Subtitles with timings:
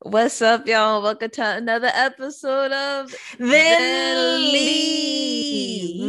[0.00, 1.00] What's up, y'all?
[1.02, 6.00] Welcome to another episode of Then Leave,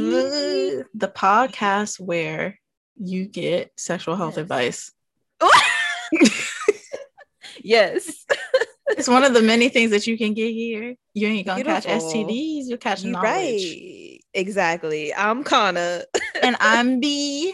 [0.93, 2.59] the podcast where
[2.97, 4.41] you get sexual health Yes.
[4.41, 4.91] advice.
[7.63, 8.25] Yes.
[8.89, 10.95] It's one of the many things that you can get here.
[11.13, 13.29] You ain't gonna catch STDs, you'll catch You knowledge.
[13.29, 14.19] right.
[14.33, 15.13] Exactly.
[15.13, 16.03] I'm Kana.
[16.41, 17.53] And I'm B.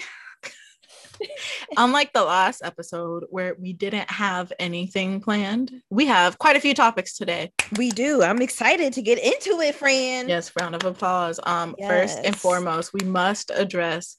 [1.77, 6.74] Unlike the last episode where we didn't have anything planned, we have quite a few
[6.74, 7.51] topics today.
[7.78, 8.21] We do.
[8.24, 10.29] I'm excited to get into it, friend.
[10.29, 11.39] Yes, round of applause.
[11.43, 14.15] Um, first and foremost, we must address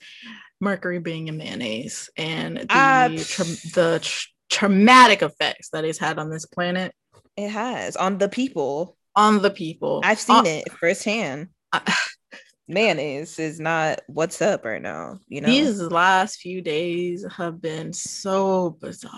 [0.60, 6.18] mercury being in mayonnaise and the Ah, tra- the tr- traumatic effects that it's had
[6.18, 6.94] on this planet,
[7.36, 8.96] It has on the people.
[9.16, 10.00] on the people.
[10.04, 11.48] I've seen On- it firsthand.
[11.72, 11.94] I-
[12.68, 15.18] Mayonnaise is not what's up right now.
[15.28, 19.12] You know, These last few days have been so bizarre.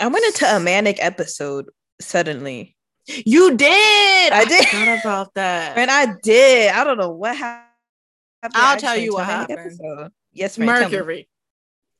[0.00, 1.66] I went into a manic episode
[2.00, 2.76] suddenly.
[3.06, 4.32] You did.
[4.32, 4.66] I did.
[4.66, 5.78] forgot about that.
[5.78, 6.70] And I did.
[6.72, 7.64] I don't know what happened.
[8.54, 9.58] I'll tell you what happened.
[9.58, 10.12] episode.
[10.32, 10.70] Yes, friend.
[10.92, 11.28] Mercury.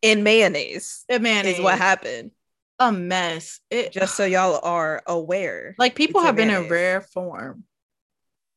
[0.03, 2.31] in mayonnaise It man is what happened.
[2.79, 3.59] A mess.
[3.71, 5.75] It Just so y'all are aware.
[5.79, 7.65] like people have been in rare form.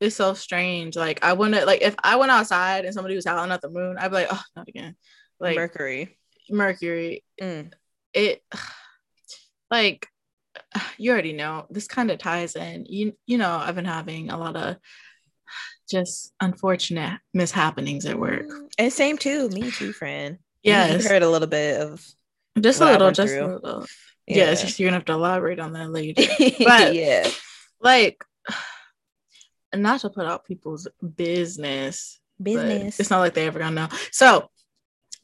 [0.01, 0.95] It's so strange.
[0.95, 3.97] Like I wouldn't like if I went outside and somebody was howling at the moon,
[3.99, 4.95] I'd be like, oh, not again.
[5.39, 6.17] Like Mercury.
[6.49, 7.23] Mercury.
[7.41, 7.71] Mm.
[8.13, 8.43] It
[9.71, 10.07] like
[10.97, 11.67] you already know.
[11.69, 12.85] This kind of ties in.
[12.89, 14.77] You you know I've been having a lot of
[15.89, 18.45] just unfortunate mishappenings at work.
[18.79, 19.49] And same too.
[19.49, 20.37] Me too, friend.
[20.63, 22.05] Yes, You heard a little bit of
[22.59, 23.59] just a little, just a through.
[23.63, 23.85] little.
[24.27, 26.21] Yes, you're gonna have to elaborate on that later.
[26.63, 27.27] But- yeah.
[27.81, 28.23] like
[29.71, 32.99] and not to put out people's business Business.
[32.99, 34.49] it's not like they ever gonna know so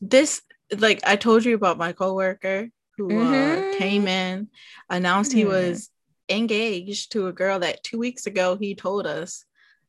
[0.01, 0.41] this
[0.77, 3.57] like i told you about my coworker who Mhm.
[3.57, 4.47] uh, came in
[4.89, 5.49] announced he Hmm.
[5.49, 5.89] was
[6.29, 9.45] engaged to a girl that two weeks ago he told us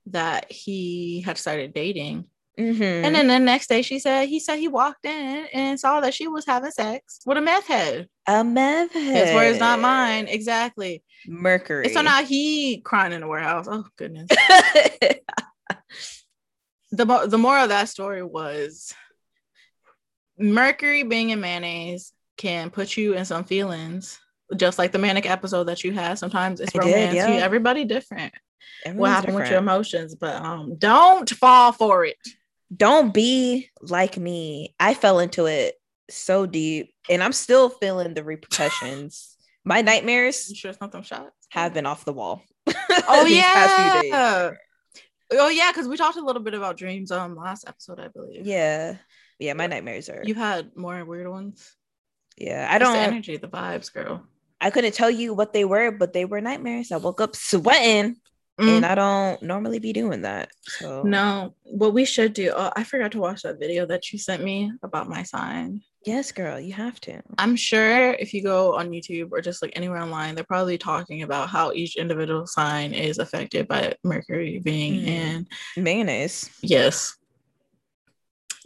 [0.06, 2.24] that he had started dating
[2.58, 3.04] Mhm.
[3.04, 6.12] and then the next day she said he said he walked in and saw that
[6.12, 8.08] she was having sex with a meth head.
[8.26, 9.26] A meth head.
[9.28, 10.26] his words not mine.
[10.26, 11.04] Exactly.
[11.26, 11.84] Mercury.
[11.84, 13.66] and so now he crying in the warehouse.
[13.70, 14.28] Oh goodness.
[16.90, 18.94] The mo- the moral of that story was
[20.38, 24.18] mercury being in mayonnaise can put you in some feelings
[24.56, 26.18] just like the manic episode that you had.
[26.18, 27.26] Sometimes it's I did, yeah.
[27.28, 28.32] Everybody different.
[28.32, 32.16] What Everyone's happened with your emotions but um don't fall for it
[32.74, 34.74] Don't be like me.
[34.78, 35.74] I fell into it
[36.10, 39.36] so deep and I'm still feeling the repercussions.
[39.64, 42.42] My nightmares you sure it's not them shots have been off the wall.
[42.68, 44.10] oh these past few days.
[44.10, 44.50] yeah
[45.32, 48.46] oh yeah because we talked a little bit about dreams um last episode i believe
[48.46, 48.96] Yeah.
[49.38, 50.22] Yeah, my nightmares are.
[50.24, 51.74] you had more weird ones
[52.38, 54.26] yeah, I It's the don't energy the vibes girl
[54.60, 56.90] I couldn't tell you what they were, but they were nightmares.
[56.90, 58.16] I woke up sweating
[58.58, 58.76] Mm.
[58.78, 60.50] and I don't normally be doing that.
[60.62, 62.52] So No, what we should do.
[62.56, 65.80] Oh, I forgot to watch that video that you sent me about my sign.
[66.04, 67.20] Yes, girl, you have to.
[67.38, 71.22] I'm sure if you go on YouTube or just like anywhere online, they're probably talking
[71.22, 75.06] about how each individual sign is affected by Mercury being Mm.
[75.06, 75.46] in.
[75.84, 76.50] Mayonnaise.
[76.62, 77.16] Yes.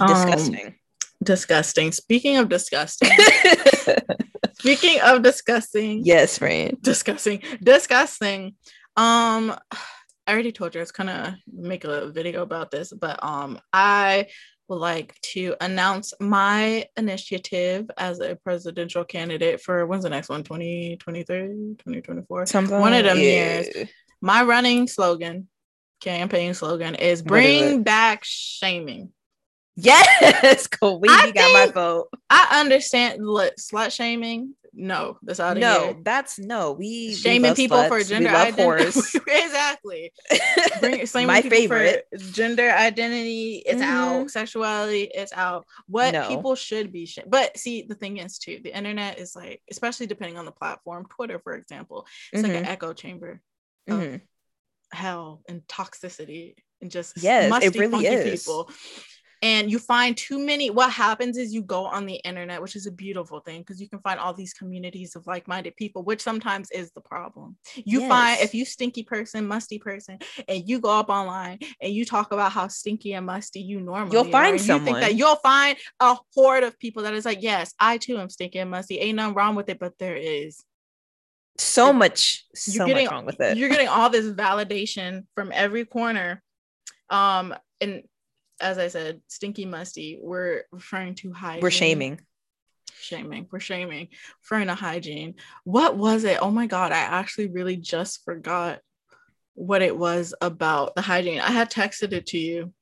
[0.00, 0.74] Um, Disgusting.
[1.22, 1.92] disgusting.
[1.92, 3.10] Speaking of disgusting,
[4.58, 6.76] speaking of disgusting, yes, friend.
[6.80, 8.54] disgusting, disgusting.
[8.96, 9.54] Um,
[10.26, 14.28] I already told you I was gonna make a video about this, but um, I
[14.68, 20.44] would like to announce my initiative as a presidential candidate for when's the next one
[20.44, 23.60] 2023 2024 Something One of them yeah.
[23.62, 23.88] years.
[24.20, 25.48] my running slogan
[26.00, 27.84] campaign slogan is bring it?
[27.84, 29.10] back shaming
[29.74, 31.00] Yes, cool.
[31.00, 32.08] We, I we got my vote.
[32.28, 36.72] i understand look, slut shaming no that's out of No, here that's no.
[36.72, 40.12] We we shaming love people for sluts, we gender identity exactly
[40.80, 42.06] bring my for favorite.
[42.32, 43.86] gender identity it's Mhm.
[43.86, 46.26] out sexuality it's out what No.
[46.28, 50.06] people should be sh- but see the thing is too the internet is like especially
[50.06, 53.42] depending on the platform twitter for example it's like an echo chamber
[53.88, 54.20] of Mhm.
[54.92, 58.40] hell and toxicity and just Yes, it musty, really funky is.
[58.42, 58.70] people
[59.42, 62.86] and you find too many what happens is you go on the internet which is
[62.86, 66.70] a beautiful thing because you can find all these communities of like-minded people which sometimes
[66.70, 70.18] is the problem you find if you stinky person musty person
[70.48, 74.16] and you go up online and you talk about how stinky and musty you normally
[74.16, 75.00] You'll are, find you think someone.
[75.00, 78.58] that you'll find a horde of people that is like yes i too am stinky
[78.60, 80.62] and musty ain't nothing wrong with it but there is
[81.58, 83.56] So much, you're so getting much wrong with it.
[83.58, 86.42] you're getting all this validation from every corner
[87.10, 88.02] um and
[88.62, 92.20] as i said stinky musty we're referring to hygiene We're shaming.
[93.00, 93.46] shaming.
[93.50, 94.08] We're shaming
[94.42, 95.34] for in a hygiene.
[95.64, 96.38] What was it?
[96.40, 98.78] Oh my god, I actually really just forgot
[99.54, 101.40] what it was about the hygiene.
[101.40, 102.72] I had texted it to you.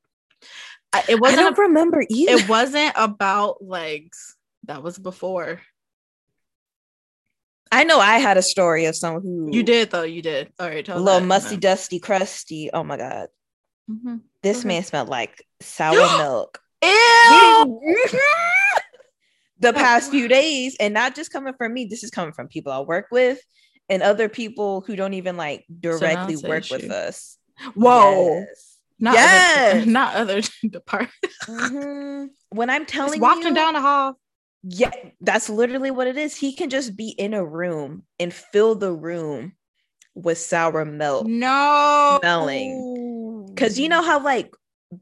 [0.93, 1.39] I, it wasn't.
[1.39, 2.33] I don't remember either.
[2.33, 4.35] It wasn't about legs.
[4.67, 5.61] That was before.
[7.71, 10.03] I know I had a story of someone who You did though.
[10.03, 10.51] You did.
[10.59, 10.87] All right.
[10.87, 12.69] a little musty, dusty, crusty.
[12.71, 13.29] Oh my god,
[13.89, 14.21] Mhm.
[14.43, 14.67] this Okay.
[14.67, 16.59] man smelled like sour milk.
[16.83, 17.81] Ew.
[19.59, 21.85] the past few days, and not just coming from me.
[21.85, 23.39] This is coming from people I work with
[23.89, 27.37] and other people who don't even like directly an work with us.
[27.75, 28.39] Whoa.
[28.39, 28.77] Yes.
[28.99, 29.75] Not Yes.
[29.75, 31.37] other, not other departments.
[31.47, 32.27] Mhm.
[32.49, 34.19] When I'm Just telling walking you, down the hall.
[34.63, 34.91] yeah,
[35.21, 36.35] that's literally what it is.
[36.35, 39.53] He can just be in a room and fill the room
[40.13, 41.25] with sour milk.
[41.27, 42.17] No.
[42.21, 43.53] Smelling.
[43.57, 44.53] Cause you know how like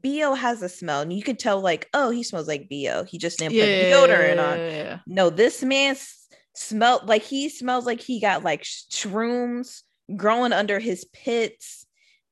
[0.02, 0.34] B.O.
[0.34, 3.04] has a smell, and you can tell like, oh, he smells like Bo.
[3.04, 4.58] He just didn't put deodorant on.
[4.58, 4.98] Yeah.
[5.06, 9.82] No, this man s- smelled like he smells like he got like shrooms
[10.16, 11.86] growing under his pits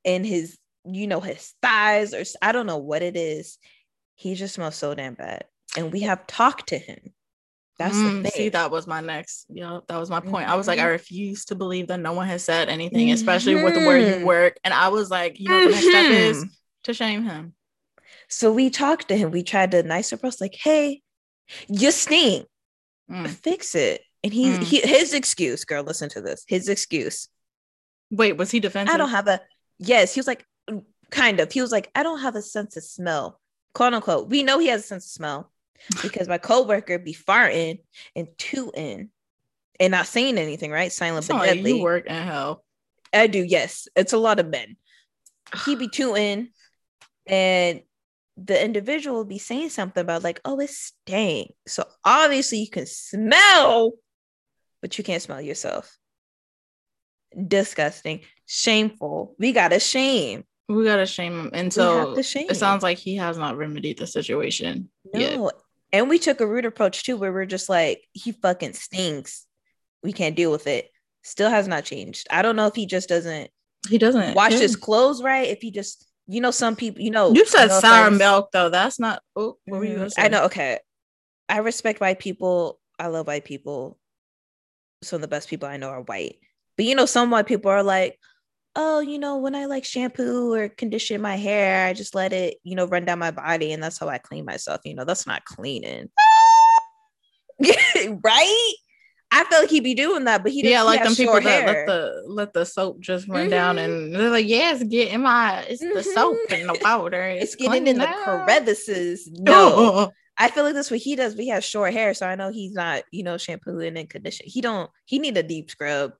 [0.04, 3.58] and his, you know, his thighs, or i don't know what it is.
[4.14, 5.44] He just smells so damn bad.
[5.76, 6.98] And we have talked to him.
[7.78, 8.30] That's Mm, the thing.
[8.32, 9.46] See, that was my next.
[9.48, 10.48] Yeah, that was my point.
[10.48, 10.90] I was like, I Mhm.
[10.90, 14.58] refuse to believe that no one has said anything, especially with where you work.
[14.64, 16.50] And I was like, you know, what the next step is Mhm.
[16.88, 17.54] To shame him.
[18.28, 19.30] So we talked to him.
[19.30, 21.02] We tried to nice approach, like, hey,
[21.68, 22.46] you stink.
[23.10, 23.28] Mm.
[23.28, 24.02] Fix it.
[24.24, 24.62] And he, Mm.
[24.62, 26.44] he his excuse, girl, listen to this.
[26.46, 27.28] His excuse.
[28.10, 28.92] Wait, was he defensive?
[28.94, 29.40] I don't have a
[29.78, 30.12] yes.
[30.14, 31.52] He was like, "Mm, kind of.
[31.52, 33.40] He was like, I don't have a sense of smell,
[33.74, 34.28] quote unquote.
[34.28, 35.52] We know he has a sense of smell
[36.02, 37.78] because my coworker be farting
[38.16, 39.10] and tooting
[39.78, 40.90] and not saying anything, right?
[40.92, 41.76] Silent It's but deadly.
[41.76, 42.64] you work in hell.
[43.12, 43.88] I do, yes.
[43.94, 44.76] It's a lot of men.
[45.64, 46.48] He be tooting,
[47.28, 47.82] and
[48.36, 51.52] the individual will be saying something about like, oh, it stank.
[51.66, 53.92] So obviously you can smell,
[54.80, 55.98] but you can't smell yourself.
[57.46, 59.34] Disgusting, shameful.
[59.38, 60.44] We gotta shame.
[60.68, 61.50] We gotta shame him.
[61.52, 62.46] And so shame.
[62.48, 64.88] it sounds like he has not remedied the situation.
[65.12, 65.36] yet.
[65.36, 65.50] no.
[65.92, 69.46] And we took a rude approach too, where we're just like, he fucking stinks.
[70.02, 70.90] We can't deal with it.
[71.22, 72.26] Still has not changed.
[72.30, 73.50] I don't know if he just doesn't
[73.88, 74.58] He doesn't wash yeah.
[74.58, 75.48] his clothes right.
[75.48, 78.18] If he just, you know, some people, you know, You said no sour offense.
[78.18, 78.68] milk though.
[78.68, 79.22] That's not.
[79.34, 79.98] Oh, what were you Mhm.
[79.98, 80.22] gonna say?
[80.22, 80.44] I know.
[80.44, 80.78] Okay.
[81.48, 82.78] I respect white people.
[82.98, 83.98] I love white people.
[85.02, 86.38] Some of the best people I know are white.
[86.76, 88.18] But you know, some white people are like,
[88.76, 92.58] oh, you know, when I like shampoo or condition my hair, I just let it,
[92.62, 94.82] you know, run down my body and that's how I clean myself.
[94.84, 96.10] You know, that's not cleaning.
[98.22, 98.74] right?
[99.30, 101.66] I feel like he'd be doing that, but he yeah, like he them people that
[101.66, 103.84] let the let the soap just run down, Mhm.
[103.84, 106.60] and they're like, "Yes, get in my it's the soap Mhm.
[106.60, 107.20] and the powder.
[107.28, 109.28] it's It's, getting in the now." crevices.
[109.38, 110.12] No.
[110.40, 111.34] I feel like that's what he does.
[111.34, 114.50] But he has short hair, so I know he's not, you know, shampooing and conditioning.
[114.50, 114.88] He don't.
[115.04, 116.12] He need a deep scrub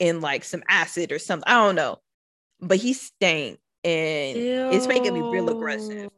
[0.00, 1.44] and like some acid or something.
[1.46, 1.98] I don't know,
[2.60, 4.36] but he stank and
[4.74, 6.10] it's making me real aggressive.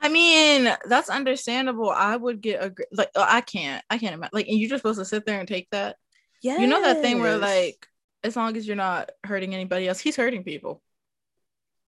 [0.00, 1.90] I mean, that's understandable.
[1.90, 3.10] I would get a like.
[3.16, 3.82] uh, I can't.
[3.88, 4.30] I can't imagine.
[4.32, 5.96] Like, and you're just supposed to sit there and take that.
[6.42, 7.86] Yeah, You know that thing where like,
[8.22, 10.82] as long as you're not hurting anybody else, he's hurting people.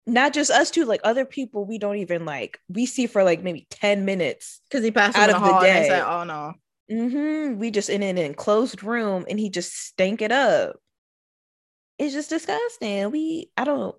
[0.06, 2.60] not just us two, like other people we don't even like.
[2.68, 4.60] We see for like maybe ten minutes.
[4.70, 5.88] Because he passed Out of the the hall and they day.
[5.88, 6.54] said, "Oh no."
[6.88, 10.76] hmm We just in an enclosed room and he just stank it up.
[11.98, 13.10] It's just disgusting.
[13.10, 13.96] We, I don't,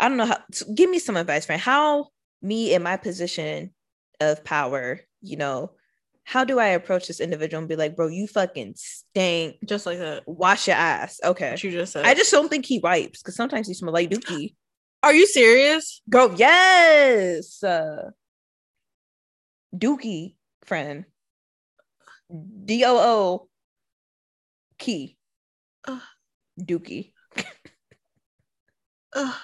[0.00, 0.38] I don't know how.
[0.74, 1.60] Give me some advice, friend.
[1.60, 2.08] How
[2.46, 3.70] me in my position
[4.20, 5.72] of power, you know,
[6.24, 9.56] how do I approach this individual and be like, bro, you fucking stink.
[9.64, 10.24] Just like that.
[10.26, 11.20] Wash your ass.
[11.22, 11.52] Okay.
[11.52, 12.04] What you just said.
[12.04, 14.54] I just don't think he wipes because sometimes he smell like dookie.
[15.02, 16.02] Are you serious?
[16.10, 17.62] Go, yes.
[17.62, 18.10] Uh,
[19.74, 20.34] dookie,
[20.64, 21.04] friend.
[22.64, 23.48] D O O
[24.78, 25.16] key.
[25.86, 26.00] Ugh.
[26.60, 27.12] Dookie.
[29.14, 29.34] Ugh.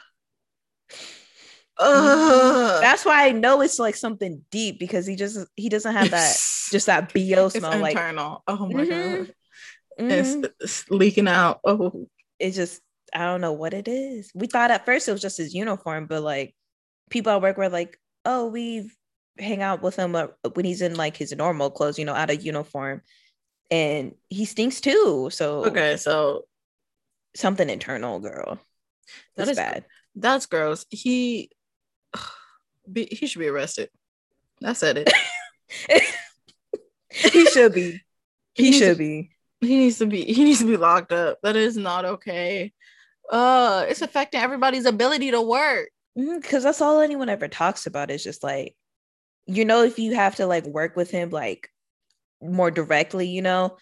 [1.82, 2.80] Ugh.
[2.82, 6.36] That's why I know it's like something deep because he just he doesn't have that
[6.70, 8.42] just that bo it's smell like internal.
[8.46, 8.88] oh my Mhm.
[9.18, 9.34] god.
[9.98, 11.60] It's, it's leaking out.
[11.64, 12.08] Oh,
[12.38, 12.80] it's just
[13.14, 14.30] I don't know what it is.
[14.34, 16.54] We thought at first it was just his uniform, but like
[17.10, 18.90] people at work were like, "Oh, we
[19.38, 22.42] hang out with him when he's in like his normal clothes, you know, out of
[22.42, 23.02] uniform,
[23.70, 25.96] and he stinks too." So okay.
[25.98, 26.44] So
[27.36, 28.58] something internal, girl.
[29.36, 29.84] That That's is bad.
[30.16, 30.86] that's gross.
[30.90, 31.50] He
[32.92, 33.90] be, he should be arrested.
[34.64, 35.12] I said it.
[37.10, 38.00] he should be.
[38.54, 39.30] He He should to- be.
[39.62, 41.38] He needs to be he needs to be locked up.
[41.42, 42.72] That is not okay.
[43.30, 45.88] Uh, it's affecting everybody's ability to work.
[46.14, 48.76] Because that's all anyone ever talks about is just like,
[49.46, 51.70] you know, if you have to like work with him, like
[52.42, 53.78] more directly, you know,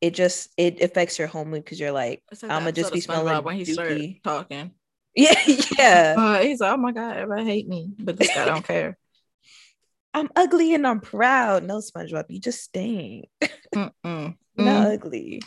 [0.00, 3.56] it just it affects your home because you're like, like I'ma just be smelling when
[3.56, 4.70] he started talking.
[5.16, 5.34] yeah,
[5.78, 6.14] yeah.
[6.16, 8.96] Uh, he's like, oh my god, everybody hate me, but this guy don't care.
[10.14, 11.64] I'm ugly and I'm proud.
[11.64, 13.26] No, SpongeBob, you just stink.
[13.74, 14.36] Mm-mm.
[14.56, 14.94] Not Mm.
[14.94, 15.42] ugly.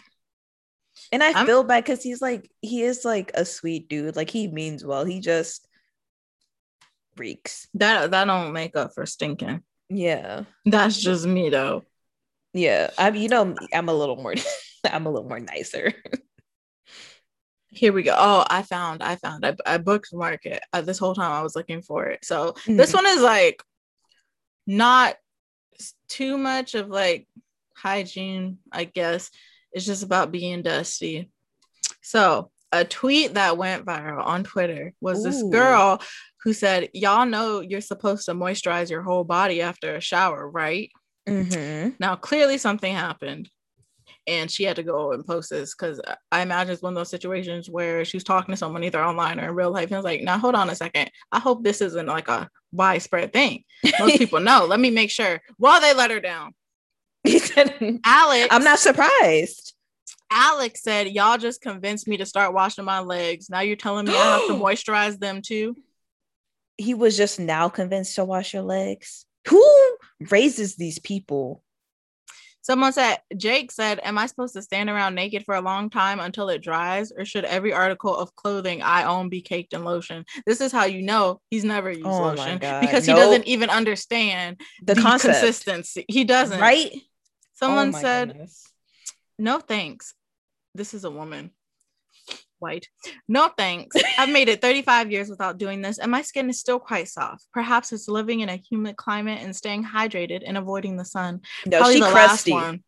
[1.12, 4.16] And I I'm- feel bad because he's like he is like a sweet dude.
[4.16, 5.06] Like he means well.
[5.06, 5.68] He just
[7.18, 7.68] reeks.
[7.76, 9.62] That that don't make up for stinking.
[9.90, 10.44] Yeah.
[10.66, 11.84] That's just me though.
[12.54, 12.90] Yeah.
[12.98, 14.34] I you know I'm a little more
[14.84, 15.94] I'm a little more nicer.
[17.76, 18.16] Here we go.
[18.18, 20.62] Oh, I found, I found, I, I bookmarked it.
[20.72, 22.24] Uh, this whole time I was looking for it.
[22.24, 22.96] So this Mhm.
[22.96, 23.62] one is like
[24.66, 25.16] not
[26.08, 27.28] too much of like
[27.76, 29.30] hygiene, I guess.
[29.74, 31.30] It's just about being dusty.
[32.02, 36.02] So a tweet that went viral on Twitter was this girl
[36.44, 40.90] who said, Y'all know you're supposed to moisturize your whole body after a shower, right?
[41.28, 41.96] Mhm.
[42.00, 43.50] Now, clearly something happened,
[44.28, 46.02] and she had to go and post this because
[46.32, 49.40] I imagine it's one of those situations where she was talking to someone either online
[49.40, 49.88] or in real life.
[49.88, 51.12] And I was like, now hold on a second.
[51.32, 53.64] I hope this isn't like a widespread thing.
[54.00, 54.66] Most people know.
[54.66, 55.42] Let me make sure.
[55.60, 56.54] Well, they let her down.
[57.24, 59.74] He said, mm, Alex, I'm not surprised.
[60.32, 63.50] Alex said, Y'all just convinced me to start washing my legs.
[63.50, 65.76] Now you're telling me I have to moisturize them too.
[66.78, 69.26] He was just now convinced to wash your legs.
[69.48, 69.98] Who
[70.30, 71.64] raises these people?
[72.66, 76.20] Someone said, Jake said, Am I supposed to stand around naked for a long time
[76.20, 77.12] until it dries?
[77.16, 80.26] Or should every article of clothing I own be caked in lotion?
[80.48, 84.60] This is how you know he's never used Oh lotion because he doesn't even understand
[84.82, 86.06] The, the, concept, consistency.
[86.08, 86.60] He doesn't.
[86.60, 86.92] right?
[87.54, 88.66] Someone Oh said, goodness.
[89.38, 90.16] No thanks.
[90.74, 91.52] This is a woman.
[92.60, 92.88] White.
[93.28, 93.96] No thanks.
[94.18, 97.46] I've made it 35 years without doing this, and my skin is still quite soft.
[97.54, 101.42] Perhaps it's living in a humid climate and staying hydrated and avoiding the sun.
[101.66, 102.52] no, Probably she the last crusty.
[102.52, 102.84] one.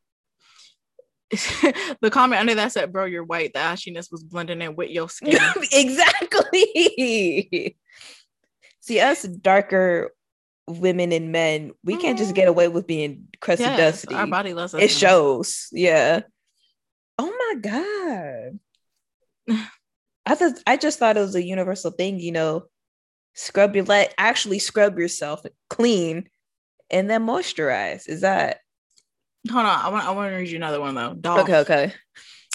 [2.02, 3.54] the comment under that said, "Bro, you're white.
[3.54, 5.38] The ashiness was blending in with your skin."
[5.74, 7.76] exactly.
[8.80, 10.12] See, us darker
[10.68, 12.50] women and men, we can't just get mm.
[12.50, 14.16] away with being crusty Yes, dusty.
[14.16, 14.82] our body loves us.
[14.82, 15.68] it shows.
[15.72, 16.22] Yeah.
[17.18, 18.60] Oh my god.
[20.26, 22.66] I thought I just thought it was a universal thing, you know.
[23.34, 26.28] Scrub your leg, actually scrub yourself clean
[26.90, 28.10] and then moisturize.
[28.10, 28.60] Is that
[29.50, 31.14] Hold on, I want I want to read you another one though.
[31.14, 31.42] Dolph.
[31.42, 31.58] okay?
[31.60, 31.94] Okay.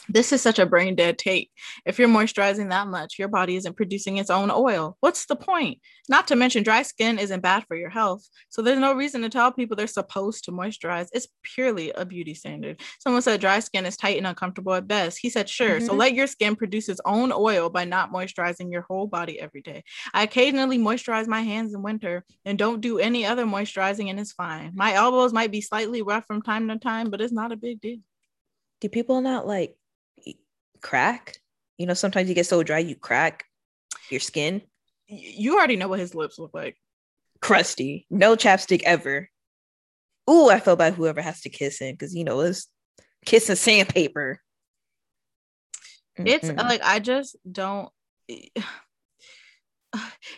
[0.08, 1.50] This is such a brain dead take.
[1.86, 4.96] If you're moisturizing that much, your body isn't producing its own oil.
[5.00, 5.78] What's the point?
[6.08, 8.26] Not to mention, dry skin isn't bad for your health.
[8.48, 11.08] So there's no reason to tell people they're supposed to moisturize.
[11.12, 12.80] It's purely a beauty standard.
[12.98, 15.18] Someone said dry skin is tight and uncomfortable at best.
[15.20, 15.80] He said, sure.
[15.80, 15.98] So Mhm.
[15.98, 19.84] let your skin produce its own oil by not moisturizing your whole body every day.
[20.12, 24.32] I occasionally moisturize my hands in winter and don't do any other moisturizing, and it's
[24.32, 24.72] fine.
[24.74, 27.80] My elbows might be slightly rough from time to time, but it's not a big
[27.80, 27.98] deal.
[28.80, 29.76] Do people not like
[30.82, 31.38] crack?
[31.78, 33.44] You know, sometimes you get so dry you crack
[34.10, 34.62] your skin.
[35.06, 36.76] You already know what his lips look like.
[37.40, 38.06] Crusty.
[38.10, 39.28] No chapstick ever.
[40.30, 42.68] Ooh, I feel bad whoever has to kiss him because you know it's
[43.24, 44.40] kissing sandpaper.
[46.16, 46.56] It's Mm-mm.
[46.56, 47.88] like I just don't.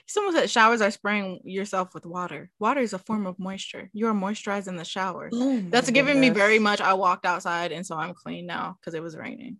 [0.08, 2.50] Someone said showers are spraying yourself with water.
[2.58, 3.88] Water is a form of moisture.
[3.92, 5.30] You are moisturizing in the shower.
[5.32, 6.80] Oh That's giving me very much.
[6.80, 9.58] I walked outside and so I'm clean now because it was raining.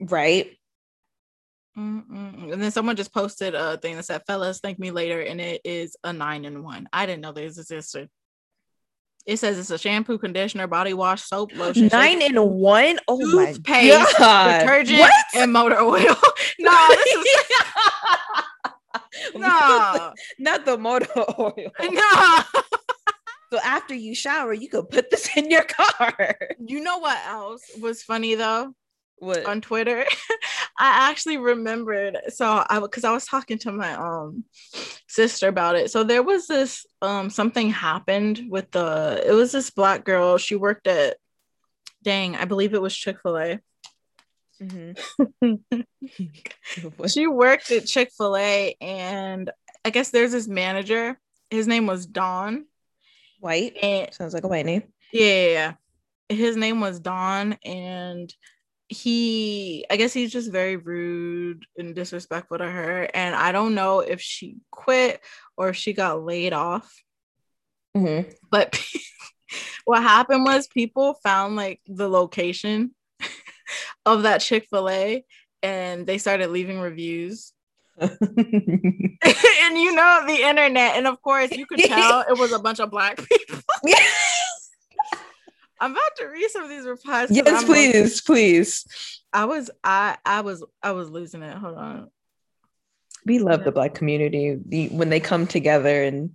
[0.00, 0.54] Right.
[1.78, 2.52] Mm-mm.
[2.52, 5.60] And then someone just posted a thing that said, "Fellas, thank me later," and it
[5.64, 6.88] is a nine in one.
[6.92, 8.08] I didn't know this existed.
[9.26, 12.98] It says it's a shampoo, conditioner, body wash, soap, lotion, Nine in one.
[13.06, 14.60] Oh my Toothpaste, god!
[14.60, 15.12] detergent, What?
[15.36, 16.16] and motor oil.
[16.58, 17.36] no, this is
[19.36, 21.06] no, not the motor
[21.38, 21.70] oil.
[21.80, 22.42] no.
[23.52, 26.36] So after you shower, you could put this in your car.
[26.66, 28.74] You know what else was funny though
[29.20, 29.44] What?
[29.46, 30.04] on Twitter?
[30.78, 32.18] I actually remembered.
[32.28, 34.44] So I because I was talking to my um
[35.08, 35.90] sister about it.
[35.90, 40.38] So there was this um something happened with the it was this black girl.
[40.38, 41.16] She worked at
[42.04, 43.60] dang, I believe it was Chick-fil-A.
[44.62, 44.96] Mhm.
[47.08, 49.50] She worked at Chick-fil-A and
[49.84, 51.18] I guess there's this manager.
[51.50, 52.66] His name was Don.
[53.40, 54.82] White And sounds like a white name.
[55.12, 55.48] Yeah, yeah,
[56.28, 56.36] yeah.
[56.36, 58.32] His name was Don, and
[58.88, 63.08] he, I guess he's just very rude and disrespectful to her.
[63.12, 65.20] And I don't know if she quit
[65.56, 66.90] or if she got laid off.
[67.96, 68.32] Mhm.
[68.50, 68.80] But
[69.84, 72.94] what happened was people found like the location
[74.06, 75.24] of that Chick fil A
[75.62, 77.52] and they started leaving reviews.
[78.00, 78.16] and
[79.76, 80.96] you know, the internet.
[80.96, 83.58] And of course, you could tell it was a bunch of black people.
[85.80, 87.30] I'm about to read some of these replies.
[87.30, 88.84] Yes, please, please.
[89.32, 91.56] I was I I was I was losing it.
[91.56, 92.10] Hold on.
[93.26, 96.30] We love the black community the, when they come together and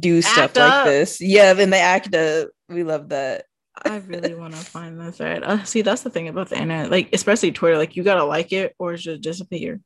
[0.00, 1.20] do stuff Act like this.
[1.20, 2.48] Yeah, then they act up.
[2.68, 3.44] We love that.
[3.84, 5.42] I really want to find this right.
[5.42, 7.78] Uh, see, that's the thing about the internet, like especially Twitter.
[7.78, 9.80] Like you gotta like it or it should disappear.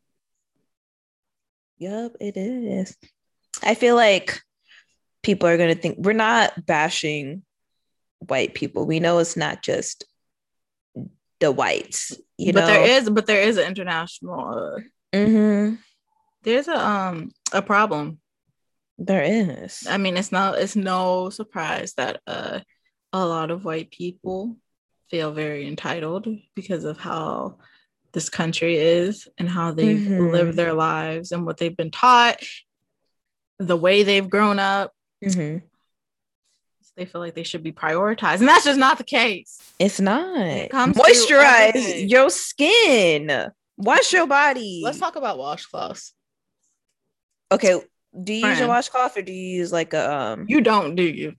[1.78, 2.96] Yep, it is.
[3.62, 4.40] I feel like
[5.22, 7.42] people are gonna think we're not bashing
[8.28, 8.86] white people.
[8.86, 10.04] We know it's not just
[11.40, 12.66] the whites, you but know.
[12.66, 14.40] there is, but there is an international.
[14.48, 14.80] Uh,
[15.14, 15.78] Mhm.
[16.42, 18.20] there's a um a problem.
[18.98, 19.84] There is.
[19.88, 20.58] I mean, it's not.
[20.58, 22.60] It's no surprise that uh
[23.12, 24.56] a lot of white people
[25.10, 27.58] feel very entitled because of how
[28.12, 30.32] this country is and how they've Mhm.
[30.32, 32.42] lived their lives and what they've been taught,
[33.58, 34.92] the way they've grown up.
[35.22, 35.62] Mhm.
[37.02, 39.58] They feel like they should be prioritized, and that's just not the case.
[39.80, 40.70] It's not.
[40.70, 43.50] comes to Moisturize your skin.
[43.76, 44.82] Wash your body.
[44.84, 46.12] Let's talk about washcloths.
[47.50, 47.80] Okay.
[48.22, 48.68] Do you use a Friend.
[48.68, 50.44] washcloth or do you use like a um?
[50.46, 51.32] You don't, do you?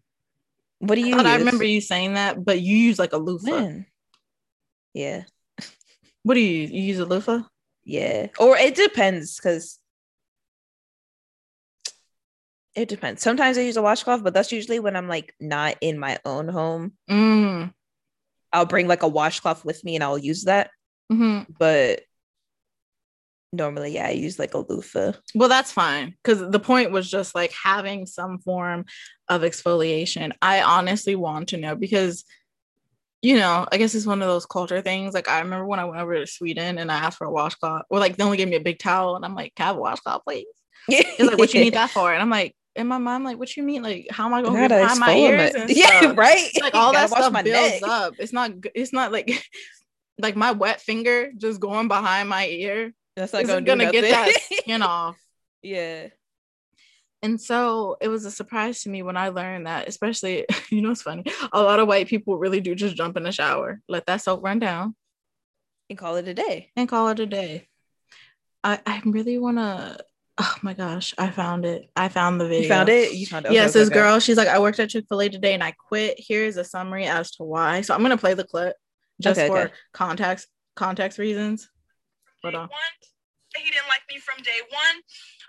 [0.79, 1.13] what do you?
[1.13, 3.49] I, thought I remember you saying that, but you use like a loofah.
[3.49, 3.85] When?
[4.93, 5.23] Yeah,
[6.23, 6.71] What do you use?
[6.71, 7.43] You use a loofah?
[7.85, 8.27] yeah.
[8.37, 9.79] Or it depends because
[12.75, 13.21] it depends.
[13.21, 16.47] Sometimes I use a washcloth, but that's usually when I'm like not in my own
[16.47, 16.93] home.
[17.09, 17.73] Mm.
[18.51, 20.69] I'll bring like a washcloth with me and I'll use that.
[21.09, 22.01] hmm But
[23.51, 25.13] normally, yeah, I use like a loofah.
[25.35, 28.85] Well, that's fine because the point was just like having some form
[29.29, 30.31] of exfoliation.
[30.41, 32.25] I honestly want to know because,
[33.21, 35.13] you know, I guess it's one of those culture things.
[35.13, 37.83] Like I remember when I went over to Sweden and I asked for a washcloth,
[37.89, 39.77] or like they only gave me a big towel, and I'm like, "Can I have
[39.77, 40.47] a washcloth, please?"
[40.87, 43.55] It's like, "What you need that for?" And I'm like, in my mind, like, "What
[43.55, 43.81] you mean?
[43.83, 46.49] Like, how am I going to Gotta behind my ears?" Yeah, right.
[46.61, 47.89] Like all that wash stuff my builds neck.
[47.89, 48.13] up.
[48.19, 48.51] It's not.
[48.75, 49.31] It's not like.
[50.19, 54.31] Like my wet finger just going behind my ear That's not gonna, gonna, get that
[54.61, 55.17] skin off.
[55.63, 56.09] yeah.
[57.23, 60.91] And so it was a surprise to me when I learned that, especially, you know,
[60.91, 61.23] it's funny.
[61.51, 64.43] A lot of white people really do just jump in the shower, let that soap
[64.43, 64.95] run down,
[65.89, 66.69] And call it a day.
[66.75, 67.67] and call it a day.
[68.63, 69.97] I, I really want to.
[70.39, 71.91] Oh my gosh, I found it.
[71.95, 72.63] I found the video.
[72.63, 73.13] You found it?
[73.13, 73.49] You found it.
[73.49, 73.99] Okay, yes, okay, this okay.
[73.99, 76.15] girl, she's like, I worked at Chick fil A today and I quit.
[76.17, 77.81] Here's a summary as to why.
[77.81, 78.75] So I'm going to play the clip
[79.21, 79.73] just Okay, for okay.
[79.93, 81.69] context context reasons.
[82.41, 82.69] Hold day on.
[83.55, 84.97] He didn't like me from day one.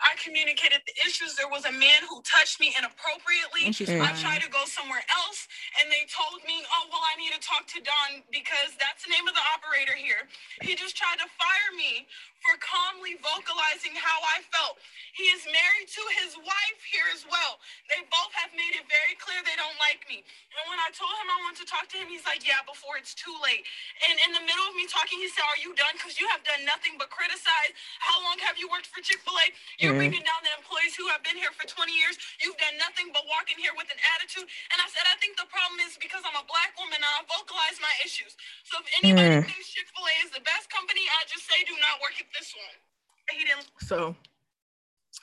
[0.04, 1.32] I communicated the issues.
[1.40, 3.64] There was a man who touched me inappropriately.
[3.64, 3.88] And she's.
[3.88, 4.20] I crying.
[4.20, 5.48] tried to go somewhere else,
[5.80, 9.10] and they told me, "Oh, well, I need to talk to Don because that's the
[9.10, 10.28] name of the operator here."
[10.60, 12.04] He just tried to fire me
[12.44, 14.78] for calmly vocalizing how I felt.
[15.16, 17.58] He is married to his wife here as well.
[17.90, 20.22] They both have made it very clear they don't like me.
[20.54, 22.96] And when I told him I wanted to talk to him, he's like, "Yeah, before
[23.00, 23.66] it's too late."
[24.08, 25.94] And in the middle of me talking, he said, "Are you done?
[25.96, 27.72] Because you have done nothing but criticize.
[28.00, 29.46] How long have you worked for Chick Fil A?
[29.78, 29.98] You're Mhm.
[29.98, 32.18] bringing down the employees who have been here for 20 years.
[32.40, 35.36] You've done nothing but walk in here with an attitude." And I said, "I think
[35.36, 38.36] the problem is because I'm a black woman and I vocalize my issues.
[38.64, 39.46] So if anybody Mm.
[39.46, 42.52] thinks Chick Fil A is the best company, I just say do not work this
[42.56, 43.66] one." He didn't.
[43.80, 44.14] So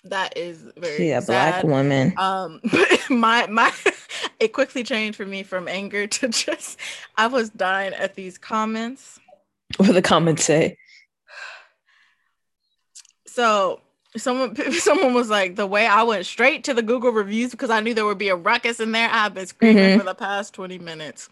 [0.05, 1.27] that is very Yeah, sad.
[1.27, 2.13] black woman.
[2.17, 2.59] um
[3.09, 3.71] my my
[4.39, 6.79] it quickly changed for me from anger to just
[7.17, 9.19] i was dying at these comments
[9.77, 10.77] What the comments say?
[13.27, 13.81] so
[14.17, 17.79] someone someone was like the way i went straight to the google reviews because i
[17.79, 19.97] knew there would be a ruckus in there i've been screaming Mhm.
[19.99, 21.29] for the past 20 minutes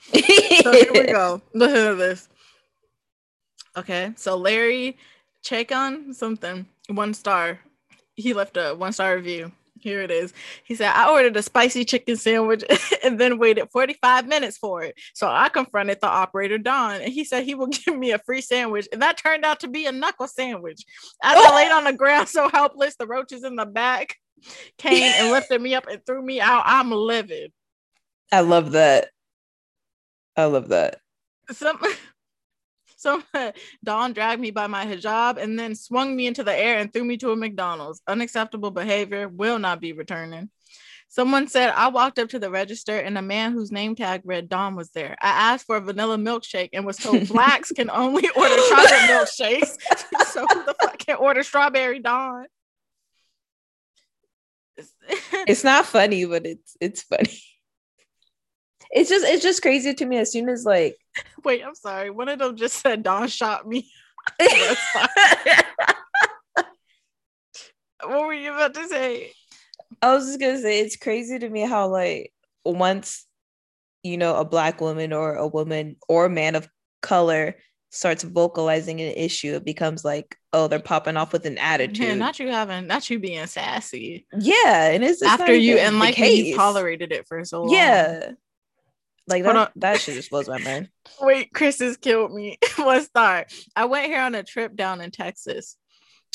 [0.62, 2.30] so here we go listen to this
[3.78, 4.98] okay so larry
[5.44, 6.66] Chacon something.
[6.88, 7.60] One star.
[8.16, 9.52] He left a one star review.
[9.80, 10.34] Here it is.
[10.66, 12.64] He said i ordered a spicy chicken sandwich
[13.04, 14.96] and then waited 45 minutes for it.
[15.14, 18.42] So i confronted the operator don and he said he will give me a free
[18.42, 20.84] sandwich and that turned out to be a knuckle sandwich.
[21.24, 21.56] As i oh!
[21.56, 24.16] laid on the ground so helpless the roaches in the back
[24.78, 26.64] came and lifted me up and threw me out.
[26.66, 27.52] I'm livid.
[28.32, 29.10] I love that.
[30.36, 31.00] I love that.
[31.52, 31.80] some
[33.00, 33.24] some
[33.84, 37.06] Don dragged me by my hijab and then swung me into the air and threw
[37.06, 38.02] me to a McDonald's.
[38.08, 40.50] Unacceptable behavior will not be returning.
[41.08, 44.50] Someone said I walked up to the register and a man whose name tag read
[44.50, 45.16] Don was there.
[45.22, 49.78] I asked for a vanilla milkshake and was told blacks can only order chocolate milkshakes.
[50.28, 52.46] so who the fuck can order strawberry Don?
[55.48, 57.42] It's not funny, but it's it's funny.
[58.92, 60.98] It's just it's just crazy to me as soon as like
[61.44, 62.10] Wait, I'm sorry.
[62.10, 63.90] One of them just said Don shot me.
[68.02, 69.34] What were you about to say?
[70.02, 72.32] I was just gonna say it's crazy to me how like
[72.64, 73.28] once
[74.04, 76.68] you know, a black woman or a woman or a man of
[77.02, 77.56] color
[77.92, 82.06] starts vocalizing an issue, it becomes like, oh, they're popping off with an attitude.
[82.06, 84.26] Yeah, not you having, not you being sassy.
[84.38, 87.74] Yeah, and it's, it's after you and like you tolerated it for so long.
[87.74, 88.32] Yeah,
[89.30, 90.90] like that, that shit just blows my mind.
[91.22, 92.58] Wait, Chris has killed me.
[92.78, 93.54] Let's start.
[93.76, 95.78] I went here on a trip down in Texas.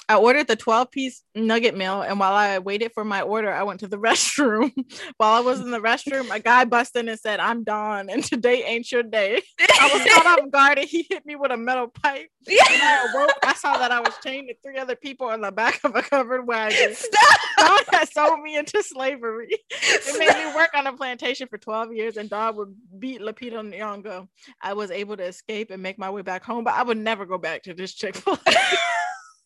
[0.07, 3.62] I ordered the 12 piece nugget meal, and while I waited for my order, I
[3.62, 4.72] went to the restroom.
[5.16, 8.22] while I was in the restroom, a guy busted in and said, I'm Don, and
[8.22, 9.40] today ain't your day.
[9.61, 12.28] I was caught off guard, and he hit me with a metal pipe.
[12.46, 12.59] Yeah.
[12.66, 15.80] I awoke, I saw that I was chained to three other people in the back
[15.85, 16.94] of a covered wagon.
[16.94, 17.40] Stop.
[17.59, 19.48] Don had sold me into slavery.
[19.70, 23.62] It made me work on a plantation for 12 years, and Don would beat Lupita
[23.62, 24.28] Nyong'o.
[24.61, 27.24] I was able to escape and make my way back home, but I would never
[27.24, 28.54] go back to this Chick fil A.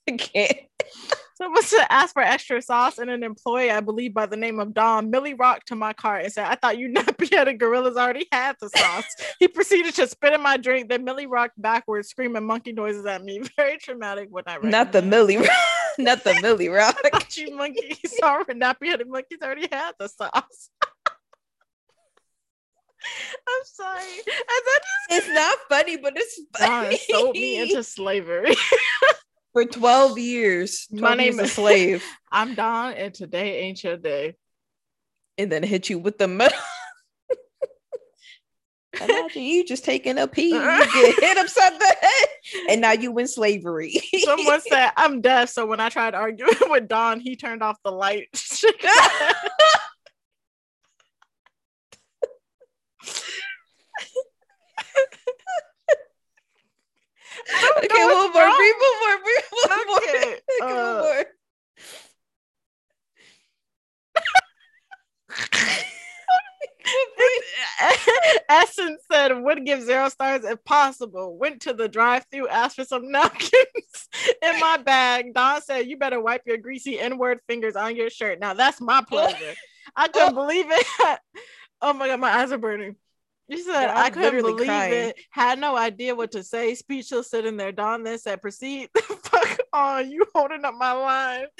[0.09, 0.69] Okay.
[1.35, 4.75] Someone to ask for extra sauce, and an employee, I believe by the name of
[4.75, 8.27] Don, Milly rocked to my car and said, I thought you nappy headed gorillas already
[8.33, 9.05] had the sauce.
[9.39, 13.23] he proceeded to spit in my drink, then Milly rocked backwards, screaming monkey noises at
[13.23, 13.41] me.
[13.57, 15.49] Very traumatic when I Not the Milly rock.
[15.97, 16.97] Not the Milly rock.
[17.37, 17.97] you monkey.
[18.05, 18.45] Sorry,
[18.83, 20.71] headed monkeys already had the sauce.
[23.49, 24.03] I'm sorry.
[24.03, 26.97] Just- it's not funny, but it's funny.
[26.97, 28.57] God, sold me into slavery
[29.53, 30.87] for 12 years.
[30.91, 32.05] 12 My name is slave.
[32.33, 34.37] I'm Don, and today ain't your day.
[35.37, 36.59] And then hit you with the metal.
[39.01, 40.61] Imagine you just taking a pee, you
[40.93, 42.29] get hit upside the head,
[42.71, 44.01] and now you in slavery.
[44.25, 47.93] Someone said I'm deaf, so when I tried arguing with Don, he turned off the
[47.93, 48.29] light.
[57.79, 59.19] Okay, one more, breathe one more,
[59.69, 59.97] one more.
[59.99, 61.25] Okay, uh, one more.
[68.49, 71.37] Essence said would give zero stars if possible.
[71.37, 74.09] Went to the drive-through, asked for some napkins
[74.43, 75.35] in my bag.
[75.35, 79.03] Don said, "You better wipe your greasy N-word fingers on your shirt." Now that's my
[79.07, 79.55] pleasure.
[79.95, 81.19] I couldn't believe it.
[81.83, 82.97] oh my god, my eyes are burning.
[83.49, 84.93] You said I couldn't believe crying.
[84.93, 85.17] it.
[85.31, 86.75] Had no idea what to say.
[86.75, 87.73] Speechless, sitting there.
[87.73, 90.11] Don then said, "Proceed the fuck on.
[90.11, 91.47] You holding up my line."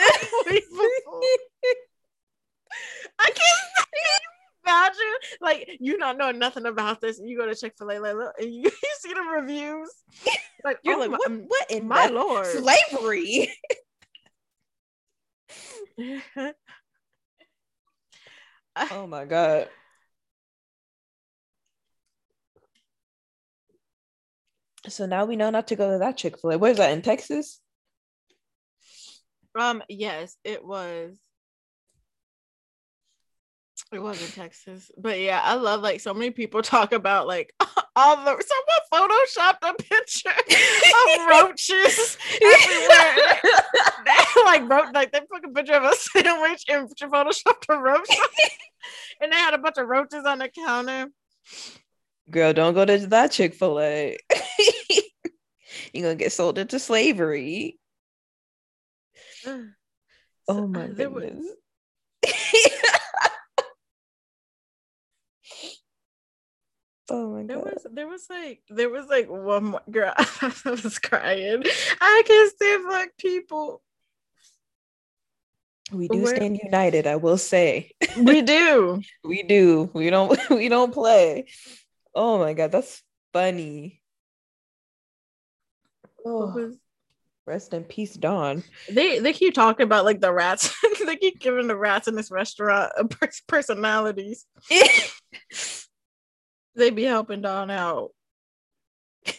[3.19, 3.59] I can't
[4.67, 7.19] imagine like you not knowing nothing about this.
[7.23, 9.91] You go to Chick Fil A, like, look, and you, you see the reviews.
[10.63, 11.33] Like you're oh like, my, what?
[11.47, 12.45] What in my lord?
[12.47, 13.51] Slavery.
[18.91, 19.69] oh my god.
[24.89, 26.59] So now we know not to go to that Chick Fil A.
[26.59, 27.61] Where's that in Texas?
[29.59, 29.83] Um.
[29.89, 31.19] Yes, it was.
[33.91, 37.55] It was in Texas, but yeah, I love like so many people talk about like
[37.97, 38.45] all the
[38.93, 43.41] someone photoshopped a picture of roaches everywhere.
[44.05, 48.11] they like wrote like they took a picture of a sandwich and photoshopped a roach,
[49.23, 51.07] and they had a bunch of roaches on the counter.
[52.31, 54.19] Girl, don't go to that Chick Fil A.
[55.99, 57.77] You're gonna get sold into slavery.
[59.45, 61.45] oh my uh, goodness.
[67.11, 67.49] oh my god.
[67.49, 71.65] There was there was like there was like one more girl I was crying.
[72.01, 73.83] I can't stand black people.
[75.91, 76.37] We do Where?
[76.37, 77.91] stand united, I will say.
[78.17, 79.03] We do.
[79.25, 79.91] we do.
[79.95, 81.47] We don't we don't play.
[82.15, 84.01] Oh my god, that's funny.
[86.29, 86.73] Oh,
[87.47, 88.63] rest in peace, Don.
[88.91, 90.75] They they keep talking about like the rats.
[91.07, 93.05] they keep giving the rats in this restaurant uh,
[93.47, 94.45] personalities.
[96.77, 98.11] they be helping Don out.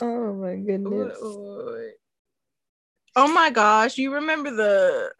[0.00, 1.16] oh my goodness.
[3.16, 5.12] Oh my gosh, you remember the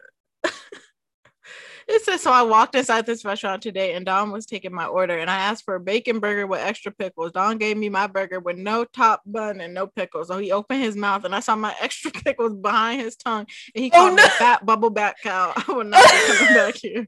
[1.91, 2.31] it says so.
[2.31, 5.65] I walked inside this restaurant today, and Don was taking my order, and I asked
[5.65, 7.31] for a bacon burger with extra pickles.
[7.31, 10.27] Don gave me my burger with no top bun and no pickles.
[10.27, 13.83] So he opened his mouth, and I saw my extra pickles behind his tongue, and
[13.83, 14.23] he oh, called oh, no.
[14.23, 15.53] me a fat bubble back cow.
[15.67, 17.07] I will not be coming back here.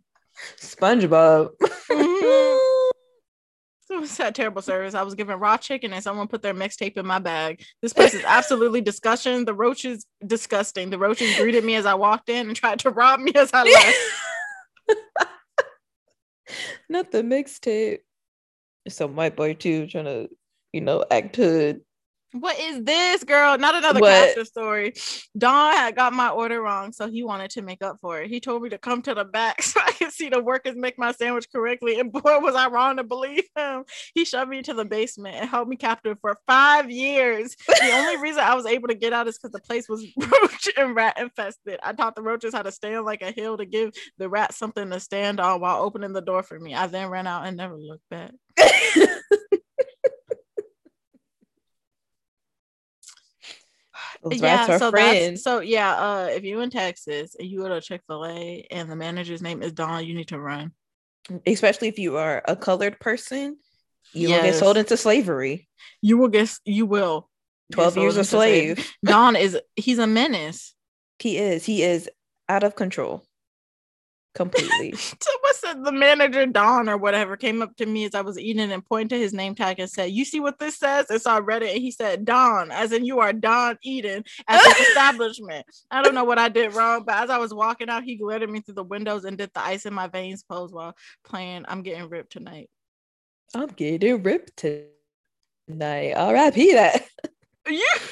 [0.60, 1.50] SpongeBob.
[1.62, 2.90] mm-hmm.
[3.94, 4.96] It was that terrible service.
[4.96, 7.64] I was given raw chicken and someone put their mixtape in my bag.
[7.82, 9.46] This place is absolutely disgusting.
[9.46, 10.90] The roaches disgusting.
[10.90, 13.64] The roaches greeted me as I walked in and tried to rob me as I
[13.64, 13.98] left.
[16.90, 18.00] Not the mixtape.
[18.90, 20.30] So my boy too trying to,
[20.74, 21.82] you know, act hood.
[22.34, 23.58] What is this, girl?
[23.60, 24.10] Not another What?
[24.26, 24.94] capture story.
[25.38, 28.30] Don had got my order wrong, so he wanted to make up for it.
[28.30, 30.98] He told me to come to the back so I could see the workers make
[30.98, 32.00] my sandwich correctly.
[32.00, 33.84] And boy, was I wrong to believe him.
[34.16, 37.56] He shoved me to the basement and held me captive for five years.
[37.68, 40.70] The only reason I was able to get out is because the place was roach
[40.78, 41.80] and rat infested.
[41.84, 44.90] I taught the roaches how to stand like a hill to give the rat something
[44.90, 46.74] to stand on while opening the door for me.
[46.74, 48.32] I then ran out and never looked back.
[54.24, 55.20] Those are so friends.
[55.26, 55.94] that's so yeah.
[55.96, 59.42] Uh, if you're in Texas and you go to Chick Fil A and the manager's
[59.42, 60.72] name is Don, you need to run.
[61.46, 63.58] Especially if you are a colored person,
[64.14, 65.68] you will get sold into slavery.
[66.02, 67.30] You will get you will.
[67.72, 68.76] 12 years a slavery.
[68.76, 68.92] slave.
[69.06, 70.74] Don is he's a menace.
[71.20, 71.66] He is.
[71.66, 72.10] He is
[72.48, 73.24] out of control.
[74.36, 74.94] Completely.
[74.94, 78.72] Someone said the manager Don or whatever came up to me as I was eating
[78.72, 81.32] and pointed to his name tag and said, "You see what this says?" And so
[81.32, 84.82] I read it and he said, "Don," as in you are Don Eden at the
[84.90, 85.66] establishment.
[85.92, 88.44] I don't know what I did wrong, but as I was walking out, he glared
[88.44, 91.66] at me through the windows and did the ice in my veins pose while playing.
[91.68, 92.70] I'm getting ripped tonight.
[93.56, 96.14] I'm getting ripped tonight.
[96.16, 96.74] R.I.P.
[96.74, 97.06] that.
[97.70, 97.82] Yeah.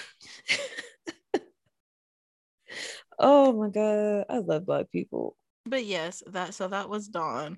[3.23, 4.25] Oh my god.
[4.29, 5.37] I love black people.
[5.65, 7.57] But yes, that so that was Don.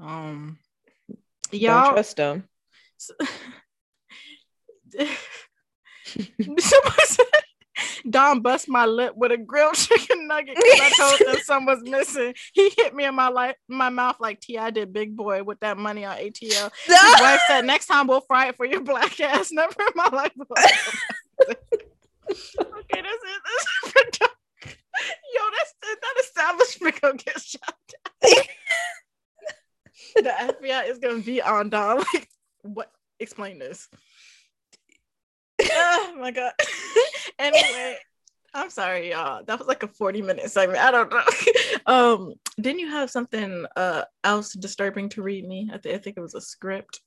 [0.00, 0.58] Um
[1.50, 2.44] Don't trust them.
[7.04, 7.26] said
[8.08, 11.82] Don bust my lip with a grilled chicken nugget because I told them some was
[11.82, 12.34] missing.
[12.52, 14.70] He hit me in my life, my mouth like T.I.
[14.70, 16.70] did, big boy, with that money on ATL.
[16.84, 20.08] His wife said, "Next time we'll fry it for your black ass." Never in my
[20.12, 20.32] life.
[20.36, 21.56] will I do that.
[22.28, 23.42] okay, that's it.
[23.44, 24.28] That's it for Don.
[25.34, 27.74] Yo, that's that establishment gonna get shot
[28.22, 28.42] down.
[30.16, 32.02] the FBI is gonna be on Don.
[32.14, 32.28] Like,
[32.62, 32.90] what?
[33.20, 33.88] Explain this.
[35.62, 36.52] oh my god.
[37.38, 37.96] anyway,
[38.52, 39.44] I'm sorry, y'all.
[39.44, 40.80] That was like a 40 minute segment.
[40.80, 41.22] I don't know.
[41.86, 45.70] um, didn't you have something uh else disturbing to read me?
[45.72, 47.00] I, thi- I think it was a script.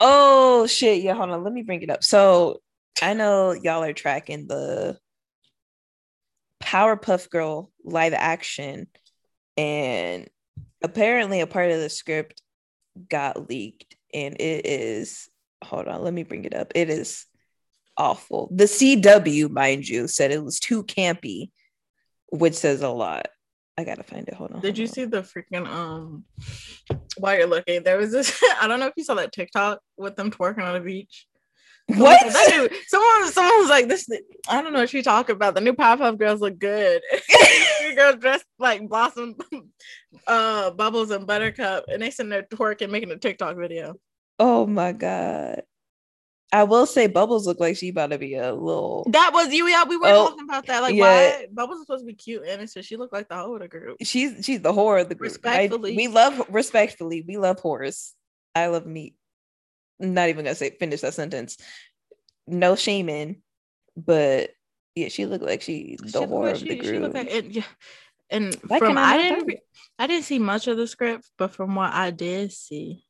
[0.00, 1.02] Oh shit.
[1.02, 1.44] Yeah, hold on.
[1.44, 2.02] Let me bring it up.
[2.02, 2.62] So
[3.02, 4.98] I know y'all are tracking the
[6.62, 8.86] Powerpuff Girl live action,
[9.56, 10.28] and
[10.82, 12.40] apparently a part of the script
[13.08, 15.28] got leaked, and it is
[15.62, 16.72] hold on, let me bring it up.
[16.74, 17.26] It is
[17.96, 18.48] awful.
[18.52, 21.50] The CW, mind you, said it was too campy,
[22.30, 23.28] which says a lot.
[23.76, 24.34] I gotta find it.
[24.34, 24.60] Hold on.
[24.60, 24.92] Did hold you on.
[24.92, 26.24] see the freaking um
[27.18, 30.16] while you're looking, there was this I don't know if you saw that TikTok with
[30.16, 31.26] them twerking on the beach.
[31.96, 32.18] What?
[32.32, 34.08] "That someone someone was like this
[34.48, 35.54] I don't know what you talk about.
[35.54, 37.02] The new Powerpuff girls look good.
[37.80, 39.36] Three girls dressed like blossom
[40.26, 43.94] uh bubbles and buttercup and they sitting there twerking making a TikTok video.
[44.38, 45.62] Oh my god.
[46.52, 49.66] I will say Bubbles look like she about to be a little That was you,
[49.66, 49.84] yeah.
[49.88, 50.82] We were Oh, talking about that.
[50.82, 51.00] Like, yeah.
[51.40, 52.84] why Bubbles is supposed to be cute and innocent.
[52.84, 53.96] She looked like the whole of the group.
[54.02, 55.32] she's she's the whore of the group.
[55.44, 55.96] I- Respectfully.
[55.96, 58.12] we love respectfully, we love whores.
[58.54, 59.16] I love meat.
[60.00, 61.56] Not even gonna say finish that sentence.
[62.46, 63.42] No shaming,
[63.96, 64.50] but
[64.94, 67.14] yeah, she looked like she the She like of she- the group.
[67.14, 67.62] like and, yeah.
[68.30, 69.60] And from I didn't re-
[69.98, 73.04] I didn't see much of the script, but from what I did see,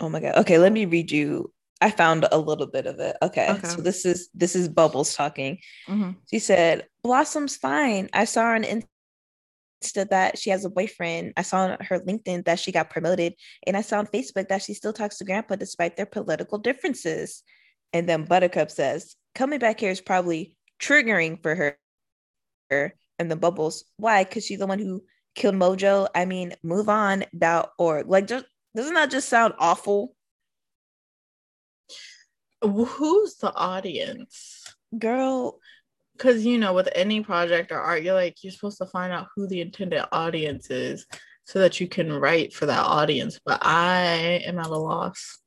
[0.00, 0.36] Oh my god.
[0.38, 1.52] Okay, let me read you.
[1.80, 3.16] I found a little bit of it.
[3.22, 3.50] Okay.
[3.50, 3.68] Okay.
[3.68, 5.58] So this is this is Bubbles talking.
[5.88, 6.16] Mhm.
[6.30, 8.08] She said, Blossom's fine.
[8.12, 8.64] I saw on
[9.84, 11.32] Insta that she has a boyfriend.
[11.36, 13.34] I saw on her LinkedIn that she got promoted.
[13.66, 17.42] And I saw on Facebook that she still talks to grandpa despite their political differences.
[17.92, 21.76] And then Buttercup says, coming back here is probably triggering for
[22.70, 22.94] her.
[23.18, 24.24] And then Bubbles, why?
[24.24, 26.08] Because she's the one who killed Mojo.
[26.14, 28.08] I mean, move on, dot org.
[28.08, 30.16] Like, just doesn't that just sound awful?
[32.62, 34.64] Who's the audience?
[34.98, 35.60] Girl,
[36.16, 39.28] Because you know, with any project or art, you're like you're supposed to find out
[39.34, 41.06] who the intended audience is
[41.44, 43.40] so that you can write for that audience.
[43.44, 45.38] But I am at a loss.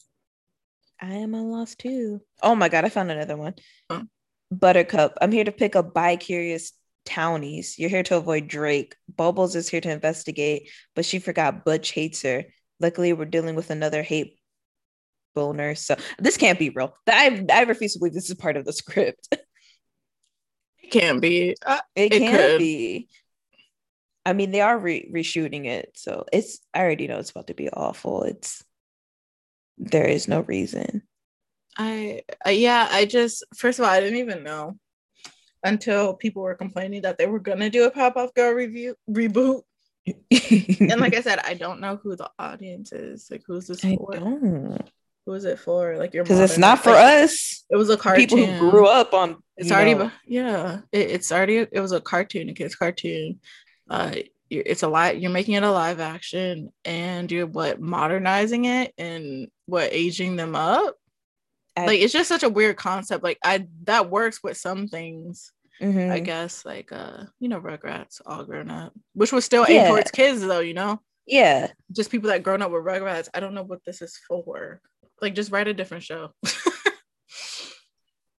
[1.02, 2.22] I am at a loss too.
[2.42, 3.56] Oh my god, I found another one.
[3.90, 4.04] Huh?
[4.52, 5.18] Buttercup.
[5.22, 6.74] I'm here to pick up bi-curious
[7.06, 7.78] townies.
[7.78, 8.96] You're here to avoid Drake.
[9.16, 12.46] Bubbles is here to investigate, but she forgot Butch hates her.
[12.80, 14.38] Luckily, we're dealing with another hate
[15.34, 15.76] boner.
[15.76, 16.94] So this can't be real.
[17.08, 19.30] I I refuse to believe this is part of the script.
[20.88, 21.56] It can't be.
[21.66, 22.58] Uh, It, It can't could.
[22.60, 23.10] be.
[24.26, 26.60] I mean, they are re- reshooting it, so it's.
[26.74, 28.24] I already know it's about to be awful.
[28.24, 28.64] It's.
[29.78, 31.04] There is no reason.
[31.78, 34.80] I uh, yeah, I just first of all, I didn't even know
[35.64, 39.62] until people were complaining that they were gonna do a pop-up girl review reboot.
[40.32, 43.28] And like I said, I don't know who the audience is.
[43.30, 44.14] Like who's this I for?
[44.14, 44.90] don't.
[45.28, 45.98] Who is it for?
[45.98, 47.66] Like your Because it's not for like, us.
[47.70, 48.28] It was a cartoon.
[48.28, 50.80] People who grew up on It's already know, yeah.
[50.94, 53.42] It, it's already it was a cartoon, a kid's cartoon.
[53.90, 54.16] Uh,
[54.50, 55.18] it's a live.
[55.18, 60.56] You're making it a live action, and you're what modernizing it and what aging them
[60.56, 60.96] up.
[61.76, 63.22] I- like it's just such a weird concept.
[63.22, 65.52] Like I that works with some things.
[65.82, 66.10] mhm.
[66.10, 69.90] I guess like uh you know Rugrats all grown up, which was still aimed Yeah.
[69.90, 70.62] towards kids though.
[70.62, 71.68] You know, yeah.
[71.92, 73.28] just people that grown up with Rugrats.
[73.34, 74.80] I don't know what this is for.
[75.22, 76.32] Like just write a different show.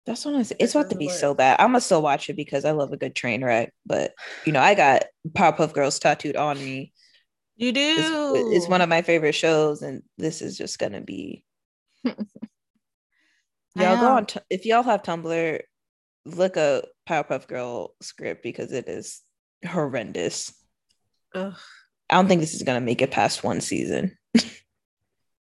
[0.06, 0.56] That's what I say.
[0.58, 1.60] It It's about to be so bad.
[1.60, 3.74] I'm gonna still watch it because I love a good train wreck.
[3.86, 4.14] But
[4.46, 6.94] you know, I got Powerpuff Girls tattooed on me.
[7.58, 7.96] you do.
[7.98, 11.44] It's, it's one of my favorite shows, and this is just gonna be.
[12.06, 12.16] Y'all
[13.98, 15.62] go on t- if y'all have Tumblr,
[16.26, 19.22] look up Powerpuff Girl script because it is
[19.64, 20.52] horrendous.
[21.36, 21.54] Ugh,
[22.10, 24.18] I don't think this is gonna make it past one season.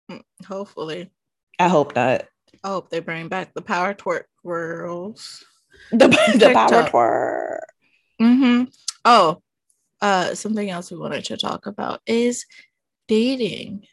[0.08, 1.10] Mm, hopefully.
[1.58, 2.24] I hope not.
[2.64, 5.44] I hope they bring back the Power Twerk girls.
[5.90, 7.58] The, the power twerk.
[8.20, 8.64] Mm-hmm.
[9.04, 9.42] Oh,
[10.00, 12.46] uh, something else we wanted to talk about is
[13.08, 13.86] dating.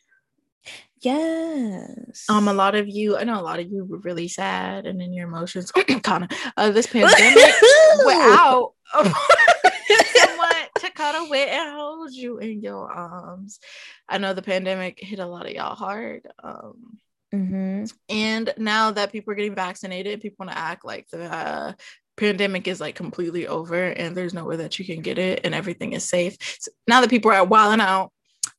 [1.02, 2.26] Yes.
[2.30, 5.02] Um, a lot of you, I know a lot of you were really sad and
[5.02, 5.72] in your emotions,
[6.04, 6.30] kind of.
[6.56, 7.54] Uh, this pandemic
[8.06, 10.50] went out someone
[10.80, 13.60] to cuddle with and hold you in your arms.
[14.08, 16.26] I know the pandemic hit a lot of y'all hard.
[16.42, 16.98] Um,
[17.34, 17.92] Mhm.
[18.10, 21.74] and now that people are getting vaccinated people want to act like the uh,
[22.16, 25.94] pandemic is like completely over and there's nowhere that you can get it and everything
[25.94, 28.12] is safe So now that people are wilding out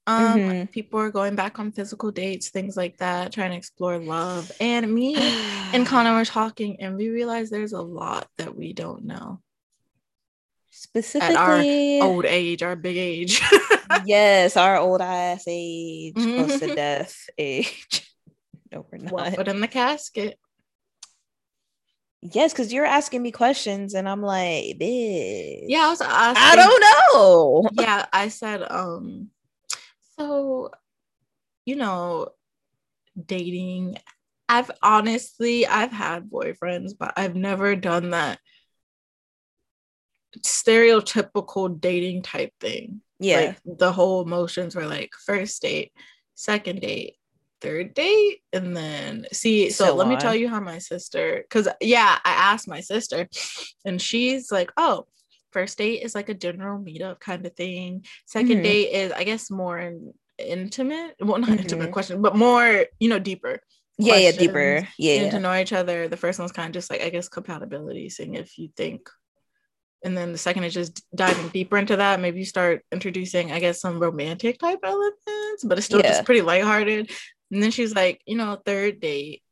[0.06, 0.70] um Mhm.
[0.72, 4.92] people are going back on physical dates things like that trying to explore love and
[4.92, 5.14] me
[5.72, 9.40] and connor were talking and we realized there's a lot that we don't know
[10.70, 13.40] specifically our old age our big age
[14.04, 18.10] yes, our old ass age, close to death age.
[18.74, 19.34] No, we're not.
[19.34, 20.38] put in the casket
[22.32, 25.64] yes, because you're asking me questions, and I'm like, bitch.
[25.66, 26.84] yeah i was asking, I don't
[27.14, 27.68] know.
[27.82, 29.30] yeah, I said, um,
[30.18, 30.70] so
[31.64, 32.28] you know,
[33.24, 33.98] dating.
[34.46, 38.38] I've honestly I've had boyfriends, but I've never done that
[40.40, 43.00] stereotypical dating type thing.
[43.18, 45.92] Yeah, Like the whole emotions were like first date,
[46.34, 47.14] second date,
[47.64, 49.70] third date, and then see.
[49.70, 53.26] So, So let me tell you how my sister, because yeah, I asked my sister,
[53.84, 55.06] and she's like, oh,
[55.52, 58.04] first date is like a general meetup kind of thing.
[58.26, 58.62] 2nd Mhm.
[58.62, 61.14] date is, I guess, more in, intimate.
[61.20, 61.92] Well, not intimate Mhm.
[61.92, 63.60] question, but more, you know, deeper.
[63.96, 64.88] yeah, yeah, deeper.
[64.98, 66.08] Yeah, Getting to know each other.
[66.08, 69.08] The first one's kind of just like, I guess, compatibility, seeing if you think.
[70.02, 72.20] And then the second is just diving deeper into that.
[72.20, 76.08] Maybe you start introducing, I guess, some romantic type elements, but it's still Yeah.
[76.10, 77.10] just pretty lighthearted.
[77.54, 79.42] And then she's like, you know, third date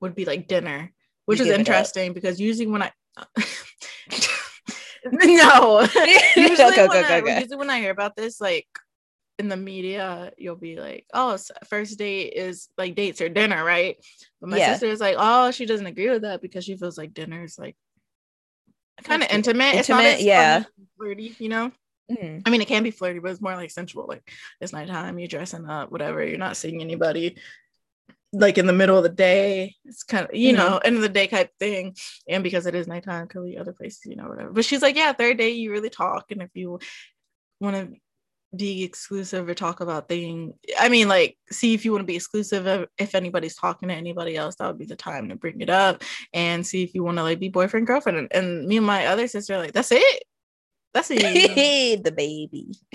[0.00, 0.92] would be like dinner,
[1.26, 1.90] which You is give it up.
[1.90, 2.92] interesting because usually when I
[5.12, 5.86] no,
[6.36, 8.66] usually, Okay, when okay, I, usually when I hear about this, like
[9.38, 13.96] in the media, you'll be like, "Oh, first date is like dates or dinner, right?"
[14.40, 14.72] But my Yeah.
[14.72, 17.58] sister is like, "Oh, she doesn't agree with that because she feels like dinner is
[17.58, 17.76] like
[19.04, 19.36] kind of good.
[19.36, 19.74] intimate.
[19.76, 20.64] It's not Intimate, yeah.
[20.96, 21.72] flirty, you know."
[22.10, 22.42] Mhm.
[22.44, 24.06] I mean, it can be flirty, but it's more like sensual.
[24.08, 24.28] Like
[24.60, 26.24] it's nighttime, you're dressing up, whatever.
[26.24, 27.36] You're not seeing anybody
[28.32, 29.74] like in the middle of the day.
[29.84, 30.56] It's kind of, you Mhm.
[30.56, 31.96] know, end of the day type thing.
[32.28, 34.50] And because it is nighttime, could be other places, you know, whatever.
[34.52, 36.30] But she's like, yeah, third day, you really talk.
[36.30, 36.78] And if you
[37.60, 37.96] want to
[38.56, 42.16] be exclusive or talk about thing, I mean, like, see if you want to be
[42.16, 42.66] exclusive.
[42.66, 45.70] If, if anybody's talking to anybody else, that would be the time to bring it
[45.70, 48.18] up and see if you want to like be boyfriend, girlfriend.
[48.18, 50.22] And, and me and my other sister, are like, that's it.
[50.92, 51.20] That's it.
[52.04, 52.72] the baby.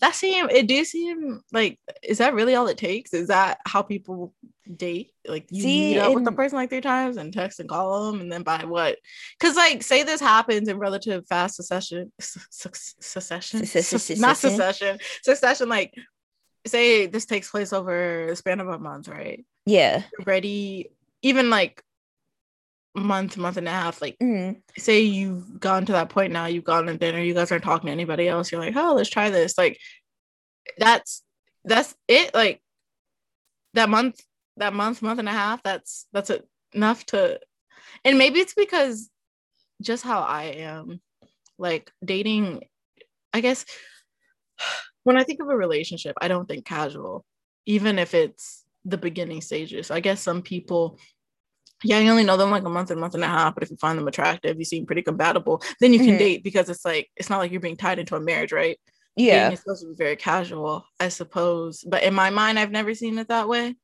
[0.00, 3.14] that seem it do seem like is that really all it takes?
[3.14, 4.34] Is that how people
[4.76, 5.12] date?
[5.26, 8.10] Like you See, meet up with the person like three times and text and call
[8.12, 8.98] them, and then by what?
[9.38, 14.14] Because like say this happens in relative fast succession, su- su- succession, Su- su- Su-
[14.14, 14.98] su- not succession.
[14.98, 15.68] succession, succession.
[15.68, 15.94] Like
[16.66, 19.44] say this takes place over the span of a month, right?
[19.64, 20.02] Yeah.
[20.18, 20.90] You're ready,
[21.22, 21.82] even like
[23.00, 24.62] month, month and a half, like Mhm.
[24.78, 27.86] say you've gone to that point now, you've gone to dinner, you guys aren't talking
[27.86, 29.56] to anybody else, you're like, oh, let's try this.
[29.58, 29.78] Like
[30.78, 31.22] that's
[31.64, 32.34] that's it.
[32.34, 32.62] Like
[33.74, 34.20] that month,
[34.56, 36.30] that month, month and a half, that's that's
[36.72, 37.40] enough to
[38.04, 39.10] and maybe it's because
[39.82, 41.00] just how I am,
[41.58, 42.64] like dating,
[43.32, 43.64] I guess
[45.04, 47.24] when I think of a relationship, I don't think casual,
[47.66, 49.90] even if it's the beginning stages.
[49.90, 50.98] I guess some people
[51.84, 53.70] yeah, you only know them like a month and month and a half, but if
[53.70, 56.18] you find them attractive, you seem pretty compatible, then you can Mhm.
[56.18, 58.78] date because it's like it's not like you're being tied into a marriage, right?
[59.16, 59.50] Yeah.
[59.52, 61.84] Is supposed to be very casual, I suppose.
[61.88, 63.76] But in my mind, I've never seen it that way.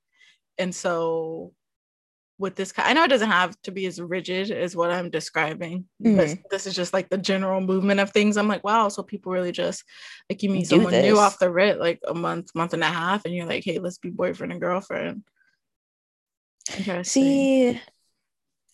[0.58, 1.52] and so
[2.38, 5.08] with this kind, I know it doesn't have to be as rigid as what I'm
[5.10, 6.42] describing, but Mhm.
[6.50, 8.36] this is just like the general movement of things.
[8.36, 9.84] I'm like, wow, so people really just
[10.28, 12.86] like you meet Do someone new off the rip, like a month, month and a
[12.88, 15.22] half, and you're like, hey, let's be boyfriend and girlfriend.
[17.02, 17.80] See,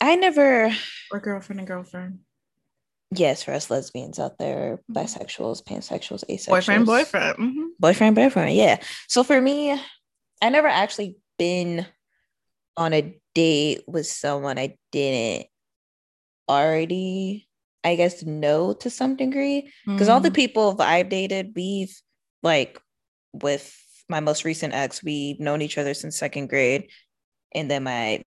[0.01, 0.71] I never.
[1.11, 2.21] or girlfriend and girlfriend.
[3.13, 4.95] Yes, for us lesbians out there, Mhm.
[4.95, 7.37] bisexuals, pansexuals, asexuals, Boyfriend, boyfriend.
[7.39, 7.67] mhm.
[7.81, 8.55] boyfriend, boyfriend.
[8.55, 8.81] Yeah.
[9.09, 9.73] So for me,
[10.41, 11.87] I never actually been
[12.77, 15.49] on a date with someone I didn't
[16.49, 17.49] already,
[17.83, 19.73] I guess, know to some degree.
[19.87, 20.35] Because all the Mm.
[20.35, 21.95] people I've dated, we've
[22.43, 22.81] like
[23.33, 23.77] with
[24.09, 26.91] my most recent ex, we've known each other since second grade.
[27.55, 28.23] And then my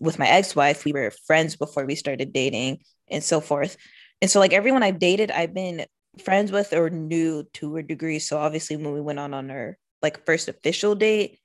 [0.00, 3.76] with my ex-wife, we were friends before we started dating and so forth.
[4.20, 5.86] And so like everyone I've dated, I've been
[6.22, 8.18] friends with or knew to a degree.
[8.18, 11.38] So obviously when we went on on our like first official date,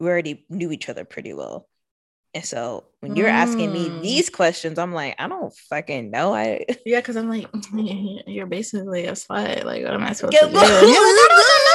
[0.00, 1.68] we already knew each other pretty well.
[2.32, 4.02] And so when you're asking me Mm.
[4.02, 6.34] these questions, I'm like, I don't fucking know.
[6.34, 7.46] I Yeah, because I'm like,
[8.26, 9.62] you're basically a slut.
[9.64, 10.58] Like, what am I supposed to do?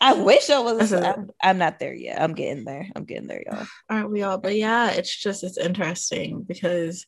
[0.00, 0.92] I don't wish I was.
[0.92, 2.20] I'm, I'm not there yet.
[2.20, 2.88] I'm getting there.
[2.94, 3.66] I'm getting there, y'all.
[3.88, 4.38] Aren't we all?
[4.38, 7.06] But yeah, it's just it's interesting because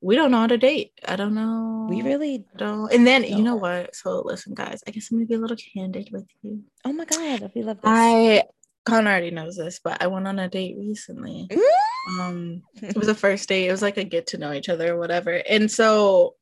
[0.00, 0.92] we don't know how to date.
[1.06, 1.86] I don't know.
[1.90, 2.44] We really.
[2.56, 2.92] don't.
[2.92, 3.94] And then you know what?
[3.96, 6.62] So listen, guys, I guess I'm gonna be a little candid with you.
[6.84, 7.84] Oh my god, we love this.
[7.86, 8.44] I
[8.88, 11.46] Connor already knows this, but I went on a date recently.
[11.50, 12.20] Mm.
[12.20, 13.66] Um, it was a first date.
[13.66, 15.42] It was like a get to know each other or whatever.
[15.48, 16.36] And so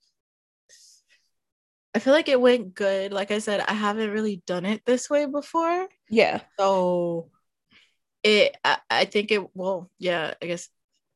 [1.97, 3.11] I feel like it went good.
[3.11, 5.89] Like I said, I haven't really done it this way before.
[6.11, 6.43] yeah.
[6.59, 7.31] So
[8.23, 10.69] it I, I think it well, yeah, I guess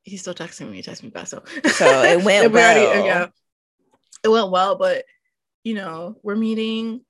[0.05, 1.26] he's still texting me, he texted me back.
[1.26, 3.05] So So it went We already- well.
[3.05, 3.26] yeah.
[4.24, 5.05] It went well, but
[5.64, 7.05] you know, we're meeting.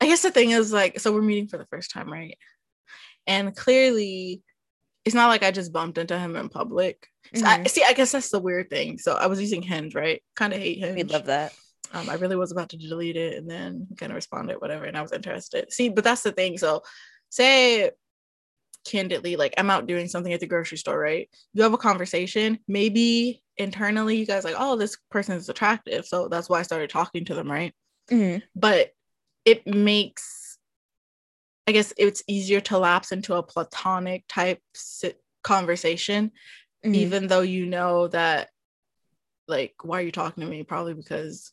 [0.00, 2.38] I guess the thing is like, so we're meeting for the first time, right?
[3.26, 4.40] And clearly
[5.04, 7.08] it's not like I just bumped into him in public.
[7.34, 7.66] So I, mm-hmm.
[7.66, 8.98] see, I guess that's the weird thing.
[8.98, 10.22] So I was using Hinge, right?
[10.36, 10.94] Kind of hate Hinge.
[10.94, 11.52] We love that.
[11.92, 14.84] Um, I really was about to delete it and then kind of respond responded, whatever,
[14.84, 15.72] and I was interested.
[15.72, 16.58] See, but that's the thing.
[16.58, 16.82] So,
[17.30, 17.90] say
[18.84, 21.28] candidly, like I'm out doing something at the grocery store, right?
[21.54, 26.28] You have a conversation, maybe internally, you guys like, oh, this person is attractive, so
[26.28, 27.72] that's why I started talking to them, right?
[28.10, 28.42] Mhm.
[28.54, 28.92] But
[29.44, 30.58] it makes,
[31.66, 36.32] I guess, it's easier to lapse into a platonic type sit- conversation
[36.84, 36.94] Mhm.
[36.94, 38.50] even though you know that
[39.48, 41.52] like why are you talking to me probably because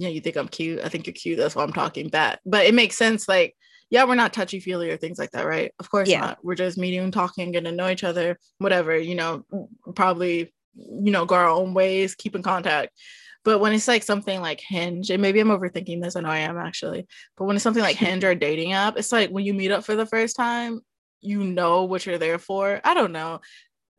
[0.00, 0.80] yeah you think i'm cute?
[0.84, 1.38] I think you're cute.
[1.38, 2.40] That's why i'm talking back.
[2.44, 3.54] But it makes sense like
[3.90, 5.72] yeah we're not touchy feely or things like that right?
[5.78, 6.20] Of course Yeah.
[6.20, 6.38] not.
[6.42, 9.44] We're just meeting talking getting to know each other whatever you know
[9.94, 12.90] probably you know go our own ways keep in contact.
[13.42, 16.38] But when it's like something like hinge and maybe i'm overthinking this i know i
[16.40, 19.46] am actually but when it's something like hinge or a dating app it's like when
[19.46, 20.82] you meet up for the first time
[21.22, 22.80] you know what you're there for.
[22.84, 23.40] I don't know.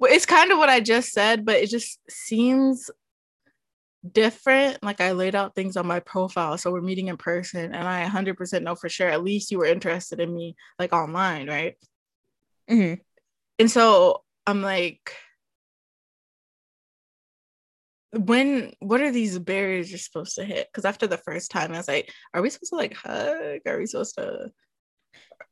[0.02, 2.90] It's kind of what I just said, but it just seems
[4.10, 4.82] different.
[4.84, 8.04] Like I laid out things on my profile, so we're meeting in person, and I
[8.08, 11.76] 100% know for sure at least you were interested in me, like online, right?
[12.70, 13.00] Mhm.
[13.60, 15.14] And so I'm like,
[18.14, 20.68] when what are these barriers you're supposed to hit?
[20.72, 23.60] Because after the first time, I was like, are we supposed to like hug?
[23.66, 24.52] Are we supposed to?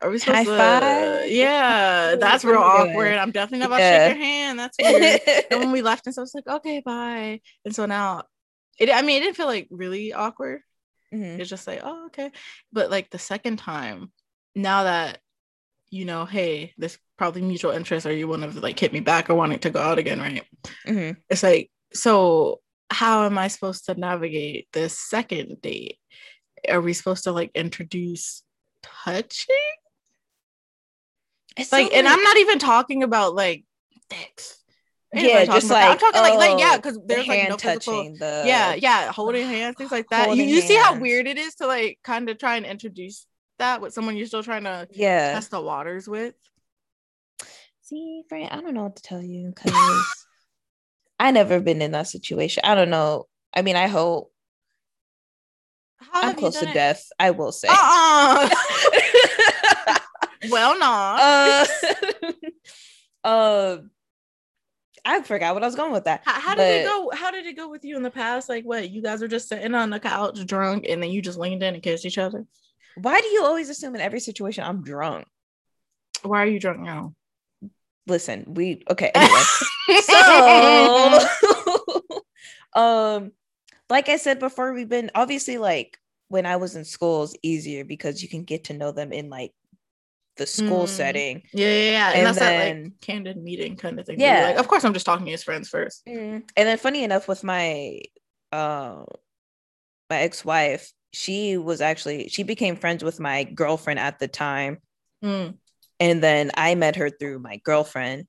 [0.02, 1.26] Are we supposed to?
[1.28, 3.18] Yeah, that's real awkward.
[3.18, 4.08] I'm definitely not about Yeah.
[4.08, 4.60] to shake your hand.
[4.60, 5.22] That's weird.
[5.52, 7.42] and when we left, and so I was like, okay, bye.
[7.66, 8.24] And so now,
[8.80, 8.90] it.
[8.92, 10.62] I mean, it didn't feel like really awkward.
[11.14, 11.40] Mhm.
[11.40, 12.32] It's just like, oh, okay.
[12.72, 14.12] But like the second time,
[14.56, 15.20] now that
[15.92, 19.30] you know, hey, there's probably mutual interest, or you want to like hit me back
[19.30, 20.44] or wanting to go out again, right?
[20.88, 21.18] Mhm.
[21.30, 22.62] It's like, so
[22.92, 25.98] how am I supposed to navigate this second date?
[26.70, 28.44] Are we supposed to like introduce
[28.84, 29.56] touching?
[31.58, 33.66] It's Like, so and I'm not even talking about like
[34.10, 34.59] dicks.
[35.14, 35.84] Yeah, just that.
[35.84, 38.14] I'm like talking like, like yeah, oh, because the there's like hand no physical touching
[38.20, 40.36] the yeah, yeah, holding hands, things like that.
[40.36, 43.26] You, you see how weird it is to like kind of try and introduce
[43.58, 45.34] that with someone you're still trying to yeah.
[45.34, 46.36] test the waters with.
[47.82, 49.74] See, Fran, I don't know what to tell you because
[51.20, 52.62] I never been in that situation.
[52.64, 53.26] I don't know.
[53.54, 54.32] I mean, I hope
[56.14, 56.74] I'm close to it?
[56.74, 57.04] death.
[57.20, 57.68] I will say.
[57.68, 58.50] Uh-uh.
[60.50, 61.20] well, not.
[61.20, 61.66] uh,
[63.24, 63.78] uh,
[65.06, 66.22] I forgot what I was going with that.
[66.26, 67.12] how, how did it go?
[67.14, 68.50] How did it go with you in the past?
[68.50, 71.40] Like, what you guys were just sitting on the couch drunk, and then you just
[71.40, 72.46] leaned in and kissed each other.
[72.96, 75.28] Why do you always assume in every situation I'm drunk?
[76.24, 77.14] Why are you drunk now?
[78.08, 79.12] Listen, we okay.
[79.14, 79.42] Anyway,
[80.02, 82.00] so
[82.76, 83.32] um
[83.90, 85.98] like i said before we've been obviously like
[86.28, 89.30] when i was in school is easier because you can get to know them in
[89.30, 89.54] like
[90.40, 90.90] the school Mm.
[90.90, 91.44] setting.
[91.54, 92.08] Yeah, yeah, yeah.
[92.10, 94.20] And, And that's that then- like candid meeting kind of thing.
[94.20, 94.46] Yeah.
[94.46, 96.02] Like, of course, I'm just talking to his friends first.
[96.08, 98.00] And then funny enough, with my
[98.52, 99.04] uh
[100.10, 104.80] my ex-wife, she was actually she became friends with my girlfriend at the time.
[105.24, 105.56] Mm.
[106.00, 108.26] And then I met her through my girlfriend.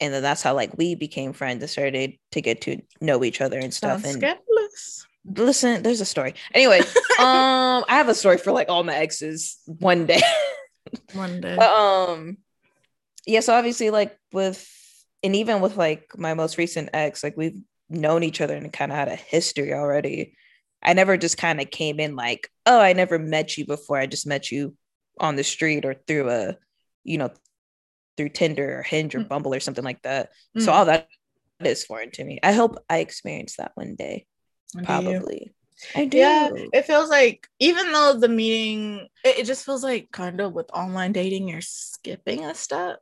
[0.00, 3.40] And then that's how like we became friends and started to get to know each
[3.40, 4.02] other and stuff.
[4.02, 5.06] Sounds and scandalous.
[5.36, 6.34] listen, there's a story.
[6.52, 6.80] Anyway,
[7.20, 10.20] um, I have a story for like all my exes one day.
[11.12, 11.56] One day.
[11.56, 12.38] But um,
[13.26, 13.40] yeah.
[13.40, 14.68] So obviously, like with
[15.22, 18.92] and even with like my most recent ex, like we've known each other and kind
[18.92, 20.36] of had a history already.
[20.82, 23.96] I never just kind of came in like, oh, I never met you before.
[23.98, 24.76] I just met you
[25.18, 26.56] on the street or through a,
[27.04, 27.30] you know,
[28.16, 29.28] through Tinder or Hinge or Mm.
[29.28, 30.30] Bumble or something like that.
[30.58, 30.74] So Mm.
[30.74, 31.08] all that
[31.64, 32.38] is foreign to me.
[32.42, 34.26] I hope I experience that one day.
[34.84, 35.54] Probably.
[35.94, 36.18] I do.
[36.18, 40.52] Yeah, it feels like even though the meeting, it, it just feels like kind of
[40.52, 43.00] with online dating, you're skipping a step.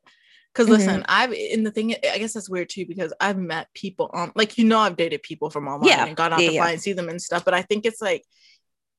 [0.53, 0.71] Because Mhm.
[0.77, 4.33] listen, I've in the thing, I guess that's weird too, because I've met people on,
[4.35, 6.61] like you know, I've dated people from online Yeah, and gone out yeah, to yeah.
[6.61, 7.45] fly and see them and stuff.
[7.45, 8.25] But I think it's like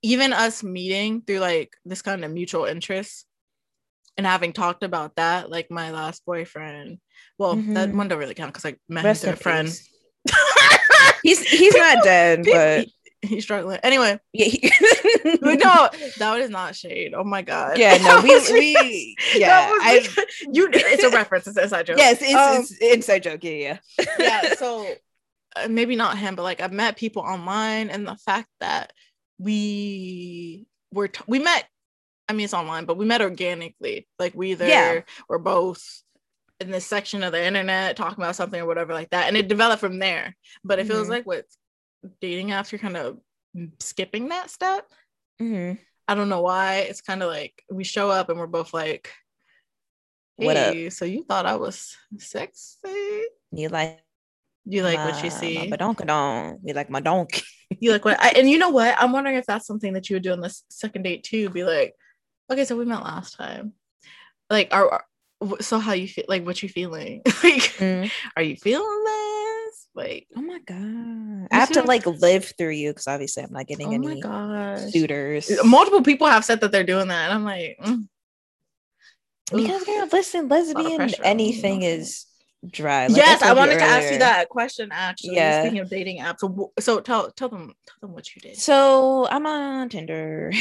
[0.02, 3.26] even us meeting through like this kind of mutual interest
[4.18, 7.00] and having talked about that, like my last boyfriend.
[7.38, 7.98] Well, that Mhm.
[7.98, 9.68] one don't really count because I met Rest him through a friend.
[11.24, 12.86] He's he's not dead, but
[13.28, 13.80] he's struggling.
[13.84, 14.46] Anyway, yeah.
[14.46, 14.72] He,
[15.42, 17.14] no, that is not shade.
[17.16, 17.78] Oh my god.
[17.78, 19.70] Yeah, no, we we yeah.
[19.82, 20.70] I like- you.
[20.74, 21.48] It's a reference.
[21.48, 21.98] It's an inside joke.
[21.98, 23.44] yes, it's, Um, it's inside joke.
[23.44, 24.06] Yeah, yeah.
[24.20, 24.54] yeah.
[24.56, 24.88] So
[25.56, 28.94] uh, maybe not him, but like I've met people online, and the fact that
[29.40, 31.66] we were t- we met.
[32.30, 34.08] I mean, it's online, but we met organically.
[34.18, 35.02] Like we either Yeah.
[35.28, 35.84] were both
[36.62, 39.48] in this section of the internet talking about something or whatever like that, and it
[39.50, 40.36] developed from there.
[40.64, 41.12] But it feels Mhm.
[41.12, 41.46] like with
[42.22, 43.18] dating apps, you're kind of
[43.80, 44.86] skipping that step.
[45.42, 45.78] Mhm.
[46.08, 46.80] I don't know why.
[46.90, 49.12] It's kind of like we show up and we're both like,
[50.36, 50.74] What up?
[50.74, 53.24] "Hey, so you thought I was sexy?
[53.52, 54.00] You like
[54.66, 55.58] You like what you my- see?
[55.70, 56.60] My badonkadonk.
[56.64, 57.42] You like my donkey.
[57.80, 58.20] You like what?
[58.22, 58.96] I, and you know what?
[59.00, 61.50] I'm wondering if that's something that you would do on this second date too.
[61.50, 61.96] Be like,
[62.52, 63.74] okay, so we met last time.
[64.50, 65.06] Like, are, are
[65.60, 66.26] so how you feel?
[66.28, 67.22] Like, what you feeling?
[67.44, 68.12] like, Mm.
[68.38, 69.23] are you feeling this?
[69.96, 71.48] Like, Oh my god.
[71.52, 74.92] I have to like live through you because obviously I'm not getting oh any gosh.
[74.92, 75.52] suitors.
[75.64, 78.08] Multiple people have said that they're doing that, and I'm like, mm.
[79.52, 82.26] Because girl, listen, lesbian pressure on me, anything is
[82.66, 83.08] dry.
[83.08, 85.36] Like yes, I, told wanted to ask you that question actually.
[85.36, 85.62] Yeah.
[85.62, 88.58] Speaking of dating apps, so, so tell tell them tell them what you did.
[88.58, 90.52] So I'm on Tinder.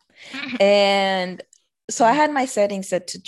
[0.60, 1.42] and
[1.90, 3.20] so I had my settings set to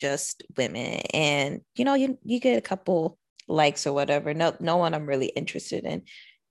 [0.00, 3.18] just women, and you know, you you get a couple
[3.52, 4.34] likes or whatever.
[4.34, 6.02] No, no one I'm really interested in,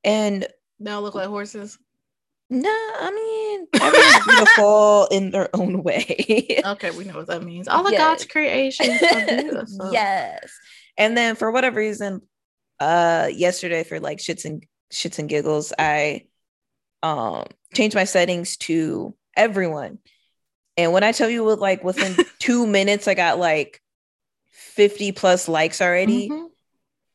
[0.04, 0.48] and
[0.80, 1.78] they all look like horses.
[2.50, 6.62] no, I mean, everyone's beautiful in their own way.
[6.66, 7.68] Okay, we know what that means.
[7.68, 8.00] All of Yes.
[8.00, 9.90] God's creations are beautiful.
[9.94, 10.52] yes,
[10.98, 12.22] and then for whatever reason,
[12.80, 16.26] uh, yesterday for like shits and shits and giggles, I
[17.04, 19.98] um changed my settings to everyone.
[20.78, 23.82] And when I tell you with like within two minutes, I got like
[24.52, 26.30] 50 plus likes already.
[26.30, 26.48] Mhm,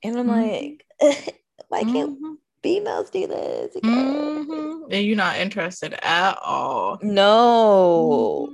[0.07, 0.53] And I'm Mhm.
[0.53, 0.87] like,
[1.69, 3.77] why can't mhm, females do this?
[3.77, 3.93] again?"
[4.49, 4.93] mhm.
[4.93, 6.99] And you're not interested at all.
[7.03, 8.49] No.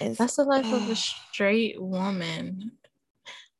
[0.00, 0.16] Mhm.
[0.16, 2.72] That's the life of a straight woman.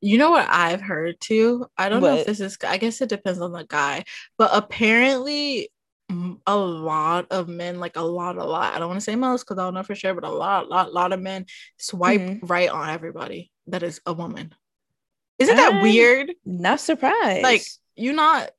[0.01, 1.67] You know what I've heard too?
[1.79, 4.05] I don't know if this is, I guess it depends on the guy,
[4.39, 5.71] but apparently
[6.47, 9.45] a lot of men, like a lot, a lot, I don't want to say most
[9.45, 11.47] because I don't know for sure, but a lot, lot, lot of men
[11.79, 12.41] swipe Mhm.
[12.43, 14.55] right on everybody that is a woman.
[15.39, 16.33] Isn't that I'm weird?
[16.45, 17.43] not surprised.
[17.43, 17.63] Like,
[17.95, 18.51] you're not,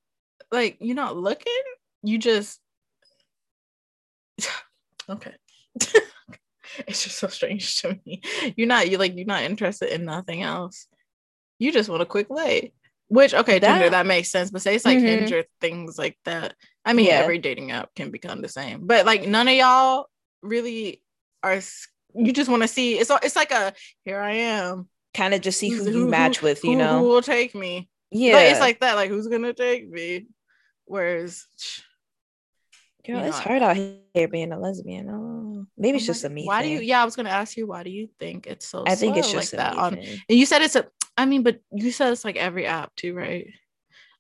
[0.52, 1.54] like, you're not looking,
[2.04, 2.60] you just,
[5.10, 5.34] okay.
[6.88, 8.22] it's just so strange to me.
[8.56, 10.88] You're not you like you're not interested in nothing else.
[11.60, 12.74] You just want a quick lay.
[13.10, 15.02] Which okay, Tinder That- that makes sense, but say it's like Mhm.
[15.20, 16.56] Hinge or things like that.
[16.84, 17.14] I mean, Yeah.
[17.20, 20.08] every dating app can become the same, but like none of y'all
[20.42, 21.02] really
[21.44, 21.60] are.
[22.16, 22.98] You just want to see.
[23.00, 23.74] It's it's like a
[24.04, 24.90] here I am.
[25.18, 27.00] Kind of just see who you match with, you who- know?
[27.00, 27.90] who will take me.
[28.12, 28.34] yeah.
[28.36, 28.96] Like, it's like that.
[28.96, 30.28] Like who's gonna take me?
[30.86, 31.46] Whereas
[33.06, 35.10] Girl, it's know, hard out here being a lesbian.
[35.10, 36.46] Oh, maybe it's oh just a me.
[36.46, 36.80] Why do you?
[36.80, 37.66] Yeah, I was gonna ask you.
[37.68, 38.84] Why do you think it's so?
[38.86, 39.98] I think it's just like that on.
[39.98, 40.88] And you said it's a,
[41.18, 43.48] I mean, but you said it's like every app too, right?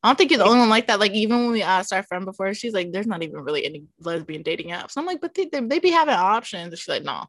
[0.04, 1.00] I don't think you're the only one like that.
[1.02, 3.84] Like even when we asked our friend before, she's like, "There's not even really any
[4.00, 7.04] lesbian dating apps." I'm like, "But they, they, they be having options." And she's like,
[7.04, 7.26] "No."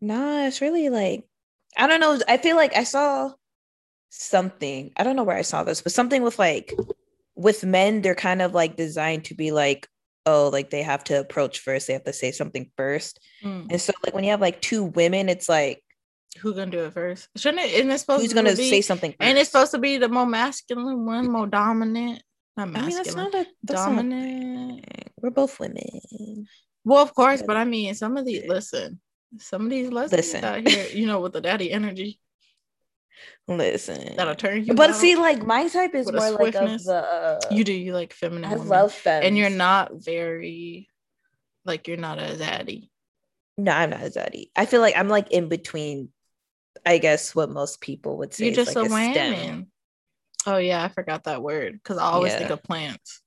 [0.00, 1.24] Nah, it's really like
[1.76, 2.18] I don't know.
[2.28, 3.32] I feel like I saw
[4.10, 4.92] something.
[4.96, 6.72] I don't know where I saw this, but something with like
[7.34, 9.88] with men, they're kind of like designed to be like,
[10.26, 11.86] oh, like they have to approach first.
[11.86, 13.20] They have to say something first.
[13.42, 13.66] Mm.
[13.70, 15.82] And so like when you have like two women, it's like
[16.40, 17.28] Who gonna do it first?
[17.36, 17.72] Shouldn't it?
[17.72, 19.14] Isn't it supposed Who's to gonna be, say something?
[19.20, 22.22] And it's supposed to be the more masculine one, more dominant.
[22.56, 24.84] Not I mean, that's not a that's not a dominant.
[24.86, 25.10] thing.
[25.20, 26.46] We're both women.
[26.84, 29.00] Well, of course, but I mean, some of these listen,
[29.38, 30.44] some of these lesbians Listen.
[30.44, 32.20] out here, you know, with the daddy energy
[33.46, 34.74] Listen, that'll turn you.
[34.74, 36.94] but see, like my type is more like of the.
[36.94, 38.50] Uh, you do you like feminine?
[38.50, 38.68] I women.
[38.68, 40.88] love them, and you're not very,
[41.66, 42.90] like you're not a daddy.
[43.58, 44.46] No, I'm not a zaddy.
[44.56, 46.08] I feel like I'm like in between.
[46.86, 48.46] I guess what most people would say.
[48.46, 49.14] You're just like a stem.
[49.14, 49.66] whammon.
[50.46, 53.20] Oh yeah, I forgot that word because I always think of plants,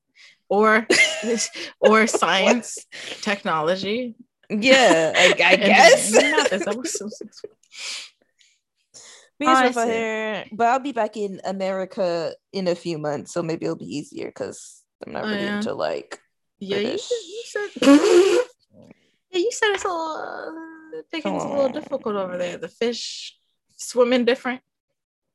[0.49, 0.87] or
[1.79, 2.79] or science,
[3.21, 4.15] technology.
[4.49, 6.09] Yeah, I, I guess.
[6.11, 7.09] so-
[10.51, 14.27] but I'll be back in America in a few months, so maybe it'll be easier
[14.27, 15.57] because I'm not Oh, really yeah.
[15.57, 16.19] into like.
[16.59, 17.69] Yeah, you, said- you said.
[19.29, 20.15] Yeah, you said it's a little.
[20.15, 22.57] Uh, picking's a little difficult over there.
[22.57, 23.37] The fish
[23.75, 24.61] swimming different.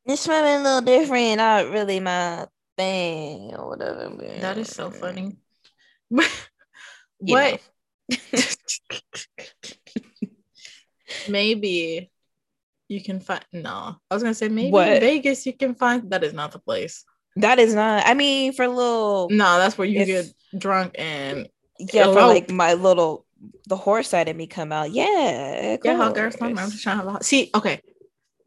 [0.06, 2.46] It's swimming a little different, not really my
[2.78, 4.08] thing or whatever.
[4.16, 5.36] but- That is so funny.
[6.08, 7.60] What?
[11.28, 12.10] Maybe
[12.88, 13.44] you can find.
[13.52, 16.10] No, I was gonna say maybe in Vegas you can find.
[16.10, 17.04] That is not the place.
[17.36, 18.06] That is not.
[18.06, 19.28] I mean, for a little.
[19.30, 20.26] No, that's where you If- get
[20.60, 21.48] drunk and
[21.78, 23.26] yeah, for like my little
[23.66, 24.90] the horse side of me come out.
[24.92, 26.36] Yeah, yeah, hot of girls.
[26.40, 27.50] I'm just trying to have a see.
[27.54, 27.80] Okay.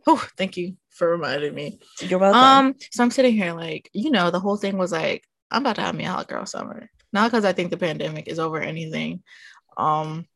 [0.08, 1.80] Oh, thank you for reminding me.
[2.00, 2.40] You're welcome.
[2.40, 5.78] Um, so I'm sitting here like, you know, the whole thing was like, I'm about
[5.78, 6.90] to have me a hot girl summer.
[7.16, 9.24] Not because I think the pandemic is over anything.
[9.78, 10.28] Um,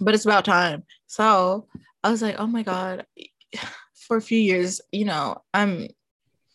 [0.00, 0.84] but it's about time.
[1.06, 1.68] So
[2.02, 3.04] I was like, oh my God,
[3.94, 5.88] for a few years, you know, I'm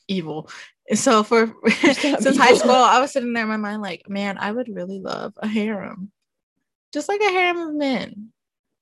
[0.08, 0.50] evil.
[0.96, 4.52] So for since high school, I was sitting there in my mind, like, man, I
[4.52, 6.12] would really love a harem.
[6.92, 8.30] Just like a harem of men.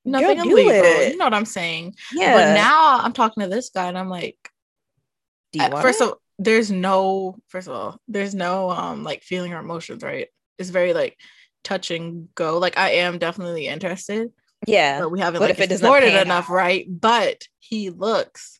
[0.05, 0.71] Nothing illegal.
[0.71, 1.11] it.
[1.11, 1.93] You know what I'm saying?
[2.13, 2.35] yeah.
[2.35, 4.37] But now I'm talking to this guy and I'm like,
[5.51, 9.53] Do you want first of there's no first of all, there's no um like feeling
[9.53, 10.27] or emotions, right?
[10.57, 11.17] It's very like
[11.63, 12.57] touch and go.
[12.59, 14.31] Like I am definitely interested,
[14.67, 14.99] yeah.
[14.99, 16.53] but we haven't But like if it explored it pan enough, out.
[16.55, 16.85] right?
[16.89, 18.59] But he looks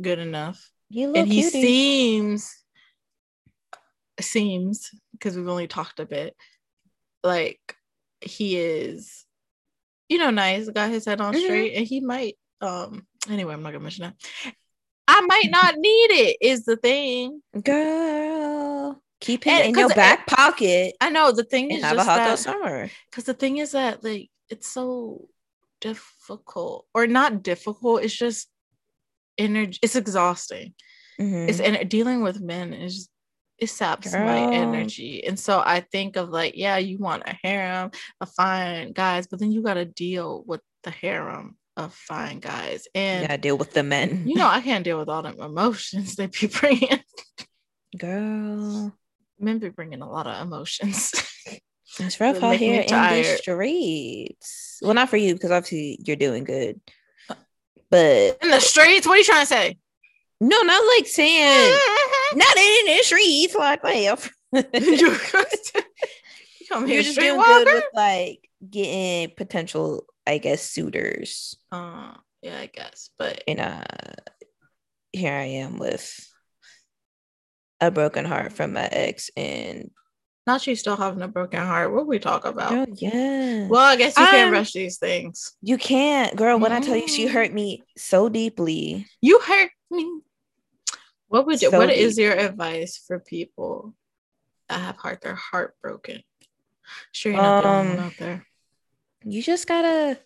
[0.00, 0.70] good enough.
[0.90, 1.50] You look and he cutie.
[1.60, 2.54] seems
[4.20, 6.36] seems because we've only talked a bit
[7.24, 7.58] like
[8.20, 9.24] he is
[10.08, 11.42] you know nice got his head on Mhm.
[11.42, 14.54] straight and he might um anyway i'm not gonna mention that
[15.08, 19.00] i might not need it is the thing girl.
[19.20, 22.16] Keep it And- in your back pocket i know the thing is have a hot
[22.18, 22.90] that summer.
[23.10, 25.28] because the thing is that like it's so
[25.80, 28.48] difficult or not difficult it's just
[29.38, 30.74] energy it's exhausting
[31.20, 31.48] Mhm.
[31.48, 33.08] it's and dealing with men is
[33.58, 37.90] it saps my energy and so i think of like yeah you want a harem
[38.20, 42.86] a fine guys but then you got to deal with the harem of fine guys
[42.94, 44.26] and gotta deal with the men.
[44.26, 47.00] you know i can't deal with all them emotions they be bringing
[47.98, 48.96] girl.
[49.38, 51.12] men be bringing a lot of emotions
[51.96, 54.78] It's rough out here in the streets.
[54.82, 56.80] Well, not for you because obviously you're doing good.
[57.88, 59.78] But in the streets what are you trying to say
[60.40, 61.78] no, not like saying
[62.34, 64.28] not in the streets like that.
[64.52, 65.16] you
[66.68, 71.56] come here You're just doing good with like getting potential, I guess, suitors.
[71.72, 73.82] uh, yeah i guess but And uh
[75.12, 76.04] here I am with
[77.80, 79.90] a broken heart from my ex and
[80.46, 83.66] not she's still having a broken heart what we talk about girl, yeah.
[83.68, 86.58] well i guess you can't I'm- rush these things you can't, girl.
[86.58, 87.30] When I tell you she Mm.
[87.32, 89.06] hurt me so deeply.
[89.22, 90.20] You hurt me.
[91.28, 92.24] What would you, So what is deep.
[92.24, 93.94] your advice for people
[94.68, 96.22] that have heart their heart broken?
[97.12, 98.46] Sure, you're not the only one Um, out there.
[99.24, 100.18] You just gotta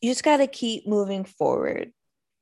[0.00, 1.92] you just gotta keep moving forward.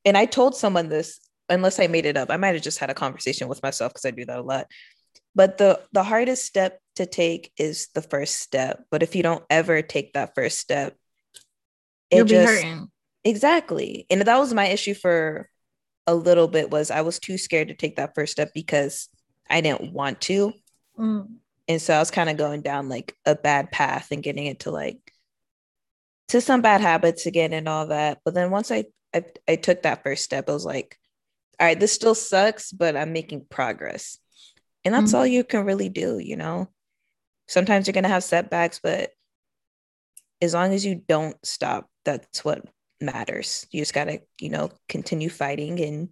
[0.05, 2.91] And i told someone this unless i made it up i might have just had
[2.91, 4.67] a conversation with myself because i do that a lot.
[5.35, 8.85] But the the hardest step to take is the first step.
[8.91, 10.95] But if you don't ever take that first step
[12.11, 12.89] it You'll be just hurting.
[13.25, 14.07] exactly.
[14.11, 15.49] And that was my issue for
[16.07, 19.09] a little bit was i was too scared to take that first step because
[19.49, 20.53] i didn't want to.
[20.99, 21.37] Mm.
[21.69, 24.71] And so I was kind of going down like a bad path and getting into
[24.71, 24.99] like
[26.29, 28.19] to some bad habits again and all that.
[28.25, 28.85] But then once I
[29.15, 30.99] I, I took that first step, I was like,
[31.61, 34.19] all right, this still sucks, but I'm making progress.
[34.85, 35.17] And that's mm-hmm.
[35.17, 36.69] all you can really do, you know.
[37.49, 39.11] Sometimes you're gonna have setbacks, but
[40.43, 42.65] as long as you don't stop, that's what
[43.01, 43.67] matters.
[43.71, 46.09] You just gotta, you know, continue fighting and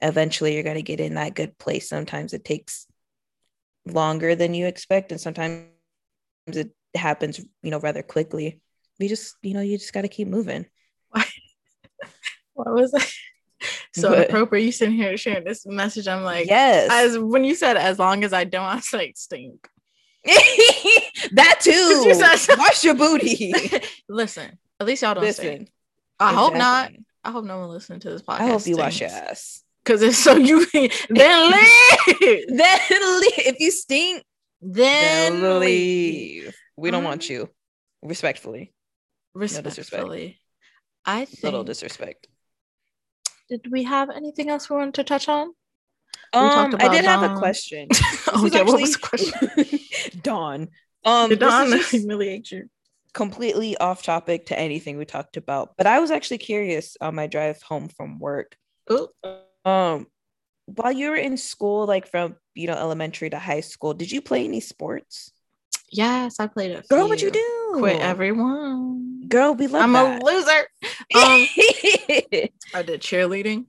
[0.00, 1.88] eventually you're gonna get in that good place.
[1.88, 2.86] Sometimes it takes
[3.86, 5.66] longer than you expect and sometimes
[6.46, 8.60] it happens you know rather quickly
[8.98, 10.66] you just you know you just got to keep moving
[12.54, 13.02] What was it?
[13.92, 14.18] So What?
[14.20, 14.64] inappropriate.
[14.64, 16.08] You sitting here sharing this message.
[16.08, 16.88] I'm like, yes.
[16.90, 19.68] as when you said as long as I don't, I was like stink.
[21.32, 21.70] that too.
[21.72, 23.52] You said- Wash your booty.
[24.08, 25.44] Listen, at least y'all don't Listen.
[25.44, 25.72] stink.
[26.18, 26.92] I hope not.
[27.22, 28.40] I hope no one listening to this podcast.
[28.40, 29.62] I hope you wash your ass.
[29.84, 30.66] Because it's so you
[31.08, 32.44] then leave.
[32.48, 32.80] Then
[33.20, 33.38] leave.
[33.38, 34.24] if you stink,
[34.60, 36.44] then then leave.
[36.44, 36.56] leave.
[36.76, 37.30] We don't want Mhm.
[37.30, 37.50] you.
[38.02, 38.72] Respectfully.
[39.34, 40.40] Respectfully.
[41.04, 41.42] I think.
[41.42, 42.26] Little disrespect.
[43.48, 45.48] Did we have anything else we wanted to touch on?
[46.32, 47.88] Um, I did about have a question.
[48.32, 50.20] oh yeah, what was the question?
[50.22, 50.68] Don.
[51.04, 52.68] Um, Did Don humiliate you?
[53.12, 57.26] completely off topic to anything we talked about, but I was actually curious on my
[57.26, 58.56] drive home from work.
[58.88, 59.08] Oh,
[59.64, 60.06] Um,
[60.66, 64.20] while you were in school, like from you know elementary to high school, did you
[64.22, 65.32] play any sports?
[65.92, 66.88] yes, I played it.
[66.88, 67.74] Girl, what you do?
[67.78, 69.24] Quit everyone.
[69.28, 70.22] Girl, we love I'm that.
[70.22, 70.66] a loser.
[71.12, 71.46] Um,
[72.72, 73.66] I did cheerleading.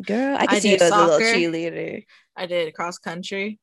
[0.00, 2.04] Girl, I can I see you did as a little cheerleader.
[2.36, 3.58] I did cross country.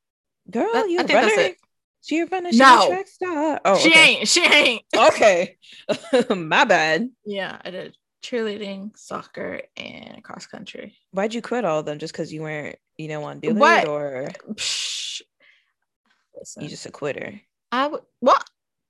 [0.50, 1.58] Girl, That- you I a think that's it.
[2.02, 2.52] She a runner?
[2.52, 2.86] She No.
[2.86, 3.62] a track star?
[3.66, 4.16] Oh, she okay.
[4.16, 4.28] ain't.
[4.28, 4.82] She ain't.
[4.96, 5.58] Okay,
[6.36, 7.10] my bad.
[7.26, 10.96] Yeah, I did cheerleading, soccer, and cross country.
[11.12, 12.00] Why'd you quit all of them?
[12.00, 13.84] Just because you weren't, you didn't want to do What?
[13.84, 15.22] it, or Psh.
[16.38, 17.42] Listen, you just a quitter?
[17.72, 18.02] I would.
[18.20, 18.44] What?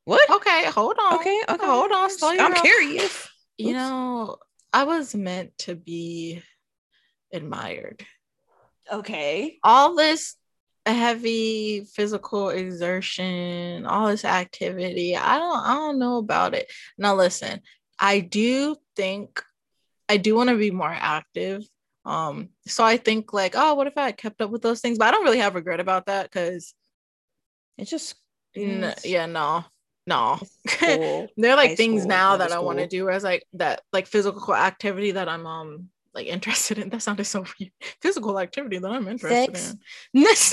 [0.06, 0.30] What?
[0.30, 1.20] Okay, hold on.
[1.20, 1.66] Okay, okay.
[1.66, 2.10] Hold on.
[2.10, 2.62] Slow I'm roll.
[2.62, 3.28] curious.
[3.58, 3.74] You Oops.
[3.76, 4.38] know,
[4.74, 6.42] I was meant to be
[7.34, 8.06] admired.
[8.92, 9.58] Okay.
[9.64, 10.36] All this
[10.86, 16.72] heavy physical exertion, all this activity, I don't I don't know about it.
[16.98, 17.62] Now listen,
[18.00, 19.44] I do think
[20.10, 21.64] I do want to be more active.
[22.06, 24.98] Um, so I think like, oh, what if I had kept up with those things?
[24.98, 26.74] But I don't really have regret about that because
[27.78, 28.16] It's just
[28.56, 29.64] n- yeah, no,
[30.08, 30.40] no.
[30.82, 33.00] They're like high things school, now that I want to school.
[33.00, 36.90] do whereas like that like physical activity that I'm um like interested in.
[36.94, 37.72] That sounded so weird.
[38.02, 39.72] Physical activity that I'm interested Sex?
[40.14, 40.24] in.
[40.24, 40.50] That's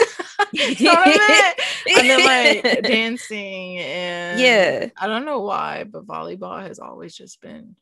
[0.52, 1.56] that's what I meant.
[1.98, 4.90] And then like dancing and Yeah.
[5.00, 7.74] I don't know why, but volleyball has always just been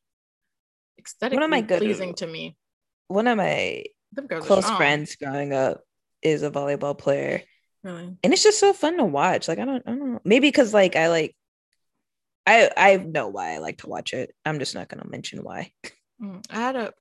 [1.07, 2.57] aesthetically my good- pleasing to me.
[3.09, 5.82] One of my Them girls are close friends growing up
[6.22, 7.42] is a volleyball player,
[7.82, 8.16] Really.
[8.22, 9.46] and it's just so fun to watch.
[9.48, 10.20] Like I don't, I don't know.
[10.24, 11.36] Maybe because like I like,
[12.46, 14.34] I I know why I like to watch it.
[14.44, 15.72] I'm just not gonna mention why.
[16.22, 16.92] Mm, I had a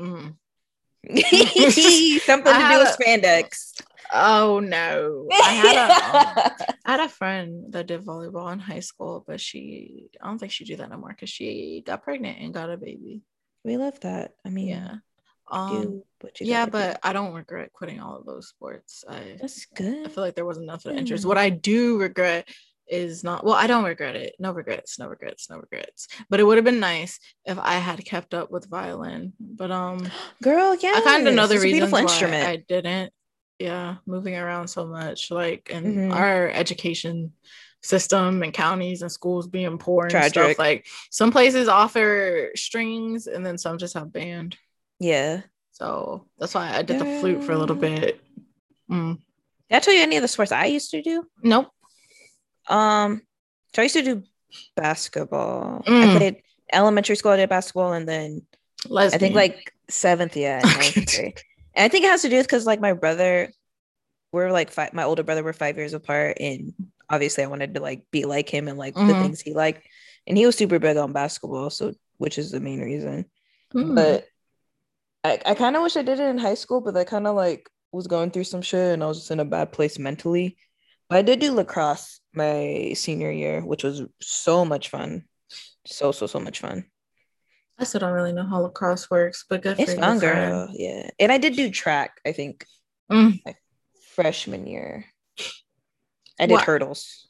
[0.00, 0.34] mm.
[2.24, 3.80] Something I to do with a- spandex.
[4.12, 5.28] Oh no.
[5.32, 9.40] I had a um, I had a friend that did volleyball in high school, but
[9.40, 12.70] she I don't think she do that no more because she got pregnant and got
[12.70, 13.22] a baby.
[13.64, 14.32] we love that.
[14.44, 14.96] I mean, Yeah.
[15.50, 16.04] Um you
[16.40, 16.98] yeah, but.
[17.02, 19.04] I don't regret quitting all of those sports.
[19.08, 20.06] I that's good.
[20.06, 21.26] I feel like there wasn't enough of interest.
[21.26, 22.48] What I do regret
[22.86, 24.34] is not well, I don't regret it.
[24.38, 26.08] No regrets, no regrets, no regrets.
[26.28, 29.32] But it would have been nice if I had kept up with violin.
[29.40, 30.10] But um
[30.42, 32.48] Girl, yeah, I kind of know the it's a reasons beautiful why instrument.
[32.48, 33.12] I didn't.
[33.58, 36.14] Yeah, moving around so much, like and Mhm.
[36.14, 37.32] our education
[37.82, 40.32] system and counties and schools being poor and Tragic.
[40.32, 40.58] stuff.
[40.58, 44.56] Like some places offer strings and then some just have band.
[44.98, 45.42] yeah.
[45.72, 48.20] So that's why I did the flute for a little bit.
[48.90, 49.18] Mm.
[49.68, 51.26] Did I tell you any of the sports I used to do?
[51.42, 51.68] Nope.
[52.68, 53.22] Um,
[53.74, 54.22] so I used to do
[54.76, 55.82] basketball.
[55.86, 56.16] I Mm.
[56.16, 56.42] played
[56.72, 57.32] elementary school.
[57.32, 58.46] I did basketball, and then
[58.88, 59.14] Lesbian.
[59.14, 61.42] I think like seventh, yeah, and ninth grade.
[61.74, 63.50] And I think it has to do with because like my brother,
[64.32, 64.92] we're like five.
[64.92, 66.72] My older brother, we're five years apart, and
[67.08, 69.20] obviously I wanted to like be like him and like the Mhm.
[69.20, 69.86] things he liked.
[70.26, 73.26] And he was super big on basketball, so which is the main reason.
[73.74, 73.94] Mm.
[73.94, 74.26] But
[75.22, 77.34] I, I kind of wish I did it in high school, but I kind of
[77.36, 80.56] like was going through some shit and I was just in a bad place mentally.
[81.08, 85.24] But I did do lacrosse my senior year, which was so much fun.
[85.86, 86.86] So, so, so much fun.
[87.78, 90.68] I still don't really know how lacrosse works, but good It's for you, friend.
[90.72, 91.10] Yeah.
[91.18, 92.64] And I did do track, I think,
[93.10, 93.40] Mm.
[94.14, 95.06] freshman year.
[96.38, 96.64] I did What?
[96.64, 97.28] hurdles.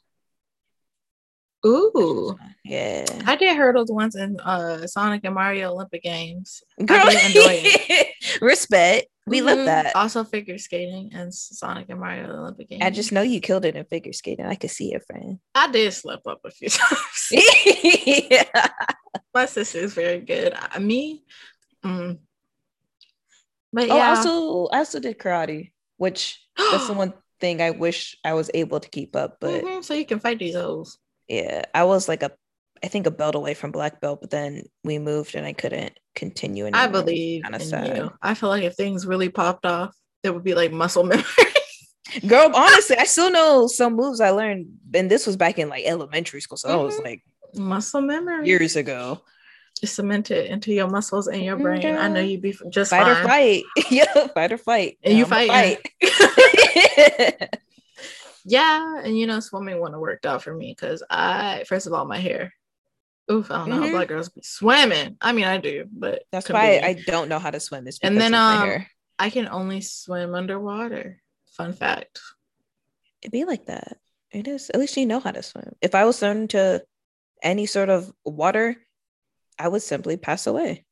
[1.65, 2.37] Ooh.
[2.63, 3.05] Yeah.
[3.25, 6.63] I did hurdles once in uh Sonic and Mario Olympic Games.
[6.83, 8.11] Girl, I enjoy it.
[8.41, 9.07] respect.
[9.27, 9.65] We love Mhm.
[9.65, 9.95] that.
[9.95, 12.83] Also figure skating and Sonic and Mario Olympic Games.
[12.83, 14.45] I just know you killed it in figure skating.
[14.45, 15.39] I could see it, friend.
[15.55, 17.29] I did slip up a few times.
[17.31, 18.69] yeah.
[19.33, 20.53] My sister is very good.
[20.53, 21.23] I, me,
[21.83, 22.19] mm.
[23.73, 24.09] but Oh, yeah.
[24.09, 26.39] also, I also did karate, which
[26.71, 29.37] that's the one thing I wish I was able to keep up.
[29.41, 30.97] But Mhm, so you can fight these hoes.
[31.27, 32.31] yeah, I was like a,
[32.85, 35.97] I think a belt away from black belt, but then we moved and I couldn't
[36.13, 36.81] continue anymore.
[36.81, 37.97] I believe kinda sad.
[37.97, 38.13] you.
[38.21, 41.25] I feel like if things really popped off, there would be like muscle memory.
[42.27, 45.83] Girl, honestly, I still know some moves I learned, and this was back in like
[45.85, 47.05] elementary school, so I was mm-hmm.
[47.05, 47.23] like
[47.55, 48.45] muscle memory.
[48.47, 49.19] years ago.
[49.83, 51.83] cement it into your muscles and your brain.
[51.83, 52.29] I know mm-hmm.
[52.29, 53.23] you'd be just fight or fine.
[53.23, 53.63] flight.
[53.89, 54.99] yeah, fight or flight.
[55.01, 55.79] And you I'ma fight.
[58.45, 61.93] Yeah, and you know, swimming wouldn't have worked out for me because I, first of
[61.93, 62.53] all, my hair.
[63.31, 63.85] Oof, I don't know Mhm.
[63.85, 65.17] how black girls be swimming.
[65.19, 67.87] I mean, I do, but That's why I don't know how to swim.
[67.87, 68.85] Is And then, um.
[69.17, 71.21] I can only swim underwater.
[71.57, 72.19] Fun fact.
[73.21, 73.97] It'd be like that.
[74.31, 74.69] It is.
[74.69, 75.73] At least you know how to swim.
[75.81, 76.83] If I was thrown into
[77.41, 78.75] any sort of water,
[79.57, 80.85] I would simply pass away.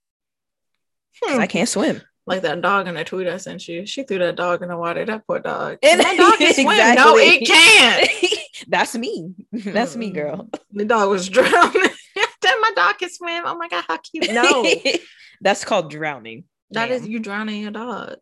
[1.21, 1.49] 'cause I Hmm.
[1.49, 2.01] can't swim.
[2.25, 3.85] Like that dog in the tweet I sent you.
[3.85, 5.05] She threw that dog in the water.
[5.05, 5.77] That poor dog.
[5.83, 6.95] And- that dog can swim.
[6.95, 8.09] No, it can't.
[8.69, 9.35] That's me.
[9.51, 10.49] That's me, girl.
[10.71, 11.89] The dog was drowning.
[12.63, 13.43] My dog can swim.
[13.45, 14.31] Oh my god, how cute.
[14.31, 14.65] No.
[15.41, 16.45] That's called drowning.
[16.71, 18.15] That is you drowning your dog.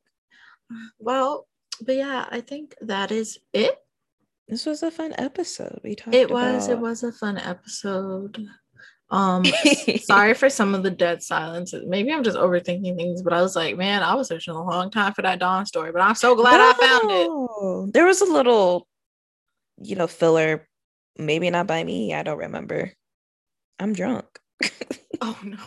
[0.97, 1.47] Well,
[1.79, 3.77] but yeah, I think that is it.
[4.47, 5.79] This was a fun episode.
[5.83, 6.15] We talked.
[6.15, 8.47] It was it was a fun episode.
[9.11, 9.43] Um
[10.01, 11.85] sorry for some of the dead silences.
[11.87, 14.89] Maybe I'm just overthinking things, but I was like, man, I was searching a long
[14.89, 17.93] time for that Don story, but I'm so glad I found it.
[17.93, 18.87] There was a little,
[19.77, 20.67] you know, filler.
[21.17, 22.15] Maybe not by me.
[22.15, 22.93] I don't remember.
[23.81, 24.25] I'm drunk,
[25.21, 25.57] Oh no.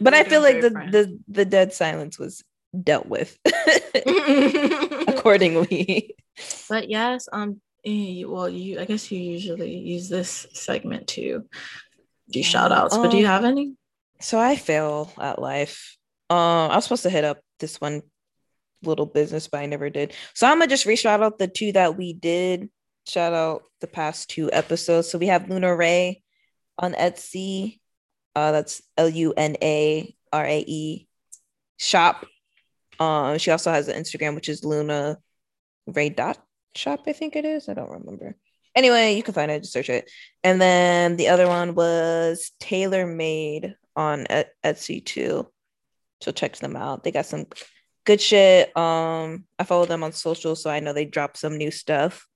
[0.00, 2.42] but I feel like the, the the dead silence was
[2.82, 3.38] dealt with
[5.08, 6.14] accordingly.
[6.68, 11.44] but yes, um eh, well you I guess you usually use this segment to
[12.30, 13.74] do shout outs, but do you Um, have any?
[14.20, 15.96] So I fail at life.
[16.30, 18.02] Um, I was supposed to hit up this one
[18.82, 20.12] little business, but I never did.
[20.34, 22.68] So I'm gonna just re-shout out the two that we did.
[23.06, 25.10] Shout out the past two episodes.
[25.10, 26.22] So we have Luna Rae
[26.78, 27.80] on Etsy.
[28.34, 31.08] Uh, that's L U N A R A E
[31.78, 32.26] shop.
[32.98, 35.18] Um, she also has an Instagram, which is Luna
[35.86, 36.38] Rae dot
[36.74, 37.04] shop.
[37.06, 37.68] I think it is.
[37.68, 38.36] I don't remember.
[38.74, 39.60] Anyway, you can find it.
[39.60, 40.10] Just search it.
[40.44, 45.48] And then the other one was Tailor Made on Et- Etsy too.
[46.20, 47.04] So check them out.
[47.04, 47.46] They got some
[48.04, 48.76] good shit.
[48.76, 52.26] Um, I follow them on social, so I know they drop some new stuff.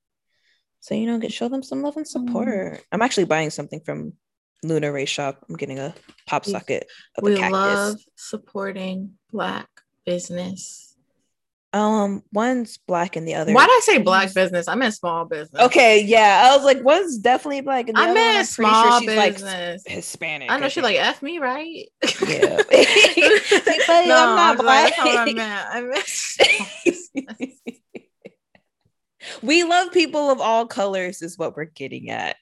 [0.80, 2.82] So you know, get show them some love and support.
[2.90, 4.14] I'm actually buying something from
[4.62, 5.44] Luna Rae Shop.
[5.48, 5.94] I'm getting a
[6.26, 7.52] pop socket of We a cactus.
[7.52, 9.68] love supporting black
[10.06, 10.96] business.
[11.72, 13.52] um, one's black and the other.
[13.52, 14.66] Why did I say black business?
[14.68, 15.62] I meant small business.
[15.66, 18.54] Okay, yeah, I was like, one's definitely black, and the I other one, meant I'm
[18.54, 19.82] pretty small sure she's like business.
[19.86, 20.50] Hispanic.
[20.50, 21.86] I know she like F me, right?
[22.26, 22.60] Yeah.
[22.70, 24.92] But I'm not I'm black.
[24.98, 25.40] not I meant.
[25.70, 27.79] I meant small business.
[29.42, 32.36] We love people of all colors, is what we're getting at.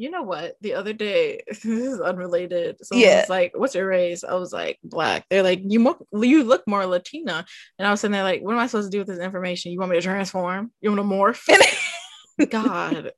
[0.00, 0.54] You know what?
[0.60, 2.76] The other day, this is unrelated.
[2.84, 3.20] Someone Yeah.
[3.22, 6.62] was like, "What's your race?" I was like, "Black." They're like, "You mo- you look
[6.68, 7.44] more Latina,"
[7.78, 9.72] and I was sitting there like, "What am I supposed to do with this information?
[9.72, 10.70] You want me to transform?
[10.80, 11.16] You want to
[11.48, 13.10] morph?" God.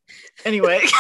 [0.47, 0.81] Anyway,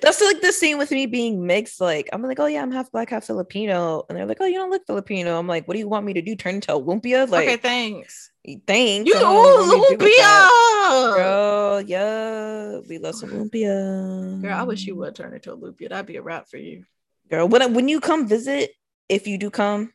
[0.00, 1.80] That's like the same with me being mixed.
[1.80, 4.04] Like, I'm like, oh yeah, I'm half black, half Filipino.
[4.08, 5.38] And they're like, oh, you don't look Filipino.
[5.38, 6.34] I'm like, what do you want me to do?
[6.34, 7.28] Turn into a lumpia?
[7.28, 8.31] Like, okay, thanks.
[8.66, 9.08] Thanks.
[9.08, 10.50] You I don't know what you want me to do with that.
[10.82, 11.14] Lumpia.
[11.14, 14.42] Girl, yeah, we love some lumpia.
[14.42, 15.88] Girl, I wish you would turn into a lumpia.
[15.90, 16.84] That'd be a wrap for you.
[17.30, 18.72] Girl, when when you come visit,
[19.08, 19.92] if you do come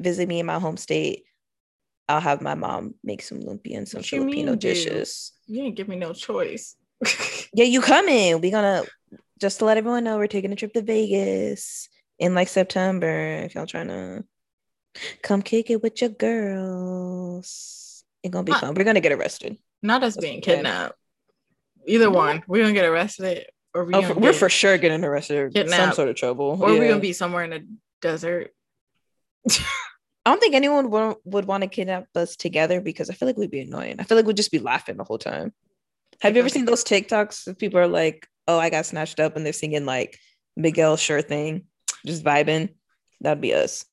[0.00, 1.24] visit me in my home state,
[2.08, 4.60] I'll have my mom make some lumpia and some What you Filipino mean, dude?
[4.60, 5.32] dishes.
[5.46, 6.76] You didn't give me no choice.
[7.54, 8.40] Yeah, you coming.
[8.42, 8.84] We gonna
[9.40, 13.08] just to let everyone know we're taking a trip to Vegas in like September.
[13.44, 14.24] If y'all trying to
[15.22, 17.77] come kick it with your girls,
[18.28, 18.60] it's gonna be Huh.
[18.60, 18.74] fun.
[18.74, 19.58] We're gonna get arrested.
[19.82, 20.94] Not us That's being kidnapped.
[21.86, 22.10] Either No.
[22.10, 22.44] one.
[22.46, 25.56] We're gonna get arrested or we Oh, we're for sure getting arrested.
[25.56, 26.58] or Some sort of trouble.
[26.60, 27.60] or we're gonna be somewhere in a
[28.00, 28.54] desert.
[30.26, 33.38] I don't think anyone would, would want to kidnap us together because I feel like
[33.38, 33.96] we'd be annoying.
[33.98, 35.54] I feel like we'd just be laughing the whole time.
[36.20, 37.46] Have you ever seen those TikToks?
[37.46, 40.18] of People are like, "Oh, I got snatched up," and they're singing like
[40.56, 41.66] Miguel Sure thing,
[42.04, 42.74] just vibing.
[43.22, 43.84] That'd be us.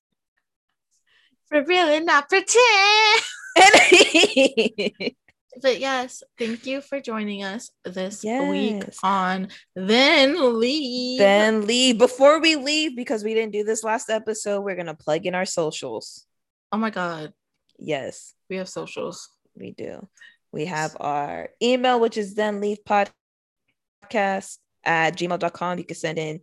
[1.47, 3.21] For really not pretend.
[5.61, 11.17] But yes, thank you for joining us this week on Then Leave.
[11.17, 14.59] then leave before we leave because we didn't do this last episode.
[14.61, 16.25] We're gonna plug in our socials.
[16.73, 17.31] oh my god,
[17.79, 19.29] Yes, we have socials.
[19.55, 20.05] we do.
[20.51, 25.77] We have our email, which is then leave podcast at gmail.com.
[25.77, 26.41] You can send in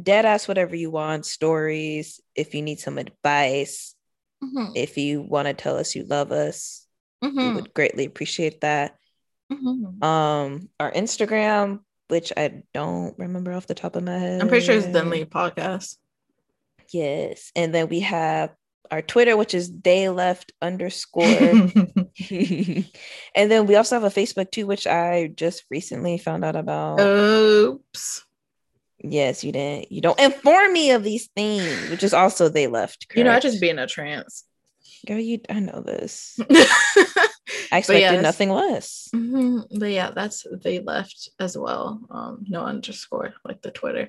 [0.00, 3.94] dead ass whatever you want, stories, if you need some advice,
[4.42, 6.86] Mhm, if you want to tell us you love us,
[7.22, 8.96] we mhm, would greatly appreciate that.
[9.52, 10.02] mhm.
[10.02, 14.40] Um, our Instagram, which I don't remember off the top of my head.
[14.40, 15.96] I'm pretty sure it's Leave podcast.
[16.92, 17.52] Yes.
[17.54, 18.54] And then we have
[18.90, 21.24] our Twitter, which is day left underscore.
[22.30, 27.00] and then we also have a Facebook too, which I just recently found out about.
[27.00, 28.24] Oops.
[29.02, 29.90] Yes, you didn't.
[29.90, 33.06] You don't inform me of these things, which is also they left.
[33.14, 34.44] You know, I just be in a trance.
[35.06, 35.18] girl.
[35.18, 36.38] You, I know this.
[37.72, 38.22] I expected yes.
[38.22, 39.08] nothing less.
[39.14, 42.00] Mhm, But yeah, that's they left as well.
[42.10, 44.08] Um, no underscore like the Twitter.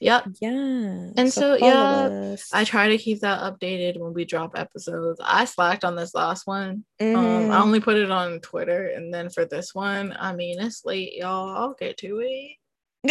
[0.00, 0.26] Yep.
[0.40, 1.10] Yeah.
[1.16, 2.50] And so, follow yeah, us.
[2.52, 5.20] I try to keep that updated when we drop episodes.
[5.24, 6.84] I slacked on this last one.
[7.00, 7.50] Um, Mhm.
[7.50, 11.14] I only put it on Twitter, and then for this one, I mean, it's late,
[11.14, 11.48] y'all.
[11.56, 12.57] I'll get to it.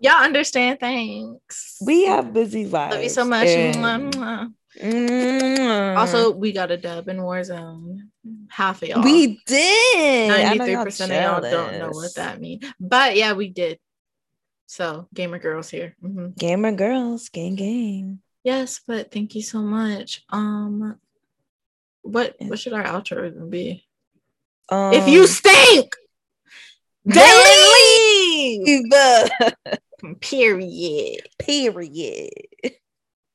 [0.00, 0.78] Y'all understand?
[0.80, 1.76] Thanks.
[1.84, 2.94] we have busy lives.
[2.94, 3.48] love you so much.
[3.48, 4.52] and- Mwah, mwah.
[4.80, 5.96] Mwah.
[5.98, 7.98] Also, we got a dub in Warzone.
[8.48, 9.02] Half of y'all.
[9.02, 10.30] we did.
[10.30, 13.78] 93% of y'all don't know what that means, but yeah, we did.
[14.66, 15.96] So, gamer girls here.
[16.04, 16.36] Mhm.
[16.36, 18.20] Gamer girls, gang, gang.
[18.44, 20.22] Yes, but thank you so much.
[20.30, 20.98] Um,
[22.02, 23.84] what what should our outro even be?
[24.70, 25.96] Um, if you stink,
[27.06, 28.90] leave.
[30.20, 31.28] Period.
[31.38, 32.30] Period.